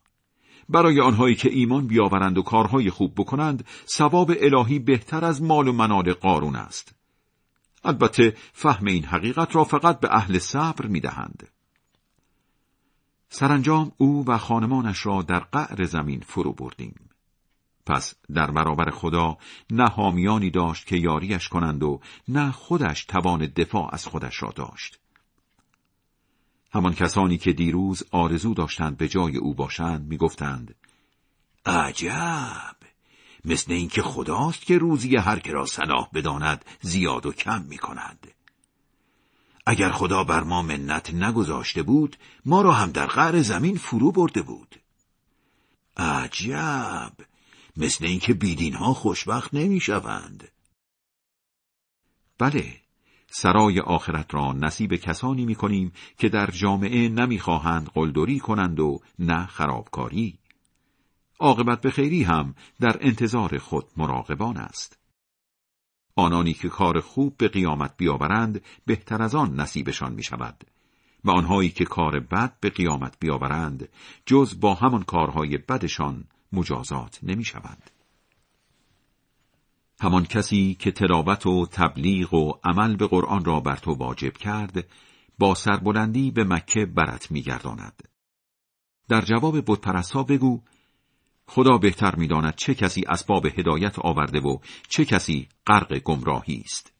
برای 0.68 1.00
آنهایی 1.00 1.34
که 1.34 1.50
ایمان 1.50 1.86
بیاورند 1.86 2.38
و 2.38 2.42
کارهای 2.42 2.90
خوب 2.90 3.14
بکنند 3.16 3.64
ثواب 3.86 4.32
الهی 4.40 4.78
بهتر 4.78 5.24
از 5.24 5.42
مال 5.42 5.68
و 5.68 5.72
منال 5.72 6.12
قارون 6.12 6.56
است. 6.56 6.94
البته 7.84 8.36
فهم 8.52 8.86
این 8.86 9.04
حقیقت 9.04 9.56
را 9.56 9.64
فقط 9.64 10.00
به 10.00 10.08
اهل 10.16 10.38
صبر 10.38 10.86
می‌دهند. 10.86 11.51
سرانجام 13.34 13.92
او 13.96 14.24
و 14.26 14.38
خانمانش 14.38 15.06
را 15.06 15.22
در 15.22 15.38
قعر 15.38 15.84
زمین 15.84 16.20
فرو 16.20 16.52
بردیم. 16.52 16.94
پس 17.86 18.14
در 18.34 18.50
برابر 18.50 18.90
خدا 18.90 19.38
نه 19.70 19.88
حامیانی 19.88 20.50
داشت 20.50 20.86
که 20.86 20.96
یاریش 20.96 21.48
کنند 21.48 21.82
و 21.82 22.00
نه 22.28 22.52
خودش 22.52 23.04
توان 23.04 23.46
دفاع 23.46 23.94
از 23.94 24.06
خودش 24.06 24.42
را 24.42 24.52
داشت. 24.56 24.98
همان 26.72 26.94
کسانی 26.94 27.38
که 27.38 27.52
دیروز 27.52 28.02
آرزو 28.10 28.54
داشتند 28.54 28.96
به 28.96 29.08
جای 29.08 29.36
او 29.36 29.54
باشند 29.54 30.06
می‌گفتند 30.06 30.74
عجب 31.66 32.76
مثل 33.44 33.72
اینکه 33.72 34.02
خداست 34.02 34.62
که 34.66 34.78
روزی 34.78 35.16
هر 35.16 35.38
که 35.38 35.52
را 35.52 35.66
صلاح 35.66 36.08
بداند 36.14 36.64
زیاد 36.80 37.26
و 37.26 37.32
کم 37.32 37.62
می 37.62 37.78
کند. 37.78 38.26
اگر 39.66 39.90
خدا 39.90 40.24
بر 40.24 40.42
ما 40.42 40.62
منت 40.62 41.14
نگذاشته 41.14 41.82
بود 41.82 42.16
ما 42.44 42.62
را 42.62 42.72
هم 42.72 42.90
در 42.90 43.06
قعر 43.06 43.42
زمین 43.42 43.76
فرو 43.76 44.12
برده 44.12 44.42
بود. 44.42 44.76
عجب! 45.96 47.12
مثل 47.76 48.04
اینکه 48.04 48.34
بیدین 48.34 48.74
ها 48.74 48.94
خوشبخت 48.94 49.54
نمی‌شوند. 49.54 50.48
بله 52.38 52.76
سرای 53.30 53.80
آخرت 53.80 54.34
را 54.34 54.52
نصیب 54.52 54.96
کسانی 54.96 55.44
می 55.44 55.54
کنیم 55.54 55.92
که 56.18 56.28
در 56.28 56.50
جامعه 56.50 57.08
نمی‌خواهند 57.08 57.90
قلدری 57.94 58.38
کنند 58.38 58.80
و 58.80 59.00
نه 59.18 59.46
خرابکاری. 59.46 60.38
عاقبت 61.40 61.80
به 61.80 61.90
خیری 61.90 62.22
هم 62.22 62.54
در 62.80 62.96
انتظار 63.00 63.58
خود 63.58 63.84
مراقبان 63.96 64.56
است. 64.56 65.01
آنانی 66.16 66.52
که 66.52 66.68
کار 66.68 67.00
خوب 67.00 67.36
به 67.36 67.48
قیامت 67.48 67.96
بیاورند 67.96 68.62
بهتر 68.86 69.22
از 69.22 69.34
آن 69.34 69.60
نصیبشان 69.60 70.12
می 70.12 70.22
شود 70.22 70.64
و 71.24 71.30
آنهایی 71.30 71.70
که 71.70 71.84
کار 71.84 72.20
بد 72.20 72.56
به 72.60 72.70
قیامت 72.70 73.16
بیاورند 73.20 73.88
جز 74.26 74.60
با 74.60 74.74
همان 74.74 75.02
کارهای 75.02 75.58
بدشان 75.58 76.24
مجازات 76.52 77.18
نمی 77.22 77.44
شود. 77.44 77.90
همان 80.00 80.24
کسی 80.24 80.76
که 80.78 80.90
تلاوت 80.90 81.46
و 81.46 81.66
تبلیغ 81.66 82.34
و 82.34 82.52
عمل 82.64 82.96
به 82.96 83.06
قرآن 83.06 83.44
را 83.44 83.60
بر 83.60 83.76
تو 83.76 83.92
واجب 83.94 84.32
کرد 84.32 84.86
با 85.38 85.54
سربلندی 85.54 86.30
به 86.30 86.44
مکه 86.44 86.86
برت 86.86 87.30
میگرداند. 87.30 88.08
در 89.08 89.20
جواب 89.20 89.72
بتپرستها 89.72 90.22
بگو 90.22 90.62
خدا 91.54 91.78
بهتر 91.78 92.16
می‌داند 92.16 92.54
چه 92.56 92.74
کسی 92.74 93.04
اسباب 93.08 93.46
هدایت 93.46 93.98
آورده 93.98 94.40
و 94.40 94.58
چه 94.88 95.04
کسی 95.04 95.48
غرق 95.66 95.98
گمراهی 95.98 96.62
است. 96.64 96.92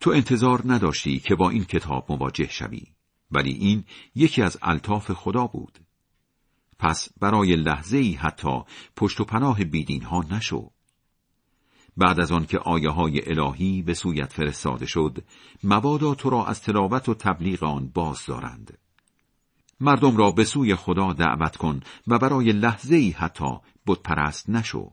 تو 0.00 0.10
انتظار 0.10 0.62
نداشتی 0.64 1.18
که 1.18 1.34
با 1.34 1.50
این 1.50 1.64
کتاب 1.64 2.12
مواجه 2.12 2.48
شوی 2.48 2.82
ولی 3.30 3.52
این 3.52 3.84
یکی 4.14 4.42
از 4.42 4.58
الطاف 4.62 5.12
خدا 5.12 5.46
بود. 5.46 5.78
پس 6.78 7.08
برای 7.20 7.56
لحظه 7.56 7.98
ای 7.98 8.12
حتی 8.12 8.62
پشت 8.96 9.20
و 9.20 9.24
پناه 9.24 9.64
بیدین 9.64 10.02
ها 10.02 10.24
نشو. 10.30 10.70
بعد 11.96 12.20
از 12.20 12.32
آن 12.32 12.46
که 12.46 12.58
آیه 12.58 12.90
های 12.90 13.30
الهی 13.30 13.82
به 13.82 13.94
سویت 13.94 14.32
فرستاده 14.32 14.86
شد، 14.86 15.24
مبادا 15.64 16.14
تو 16.14 16.30
را 16.30 16.46
از 16.46 16.62
تلاوت 16.62 17.08
و 17.08 17.14
تبلیغ 17.14 17.62
آن 17.62 17.88
باز 17.88 18.26
دارند. 18.26 18.78
مردم 19.80 20.16
را 20.16 20.30
به 20.30 20.44
سوی 20.44 20.74
خدا 20.74 21.12
دعوت 21.12 21.56
کن 21.56 21.80
و 22.06 22.18
برای 22.18 22.52
لحظه 22.52 22.96
ای 22.96 23.10
حتی 23.10 23.58
پرست 24.04 24.50
نشو 24.50 24.92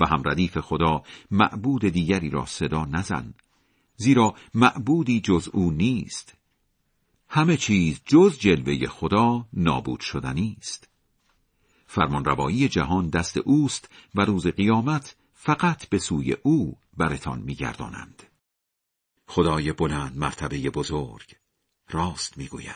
و 0.00 0.06
هم 0.06 0.22
ردیف 0.26 0.58
خدا 0.58 1.02
معبود 1.30 1.84
دیگری 1.84 2.30
را 2.30 2.46
صدا 2.46 2.84
نزن 2.84 3.34
زیرا 3.96 4.34
معبودی 4.54 5.20
جز 5.20 5.48
او 5.52 5.70
نیست. 5.70 6.34
همه 7.28 7.56
چیز 7.56 8.00
جز 8.04 8.38
جلوه 8.38 8.86
خدا 8.86 9.46
نابود 9.52 10.00
شدنی 10.00 10.56
است 10.60 10.88
فرمان 11.86 12.24
روایی 12.24 12.68
جهان 12.68 13.08
دست 13.08 13.36
اوست 13.36 13.88
و 14.14 14.24
روز 14.24 14.46
قیامت 14.46 15.16
فقط 15.34 15.88
به 15.88 15.98
سوی 15.98 16.32
او 16.32 16.78
برتان 16.96 17.40
میگردانند. 17.40 18.22
خدای 19.26 19.72
بلند 19.72 20.16
مرتبه 20.16 20.70
بزرگ 20.70 21.34
راست 21.90 22.38
می‌گوید. 22.38 22.64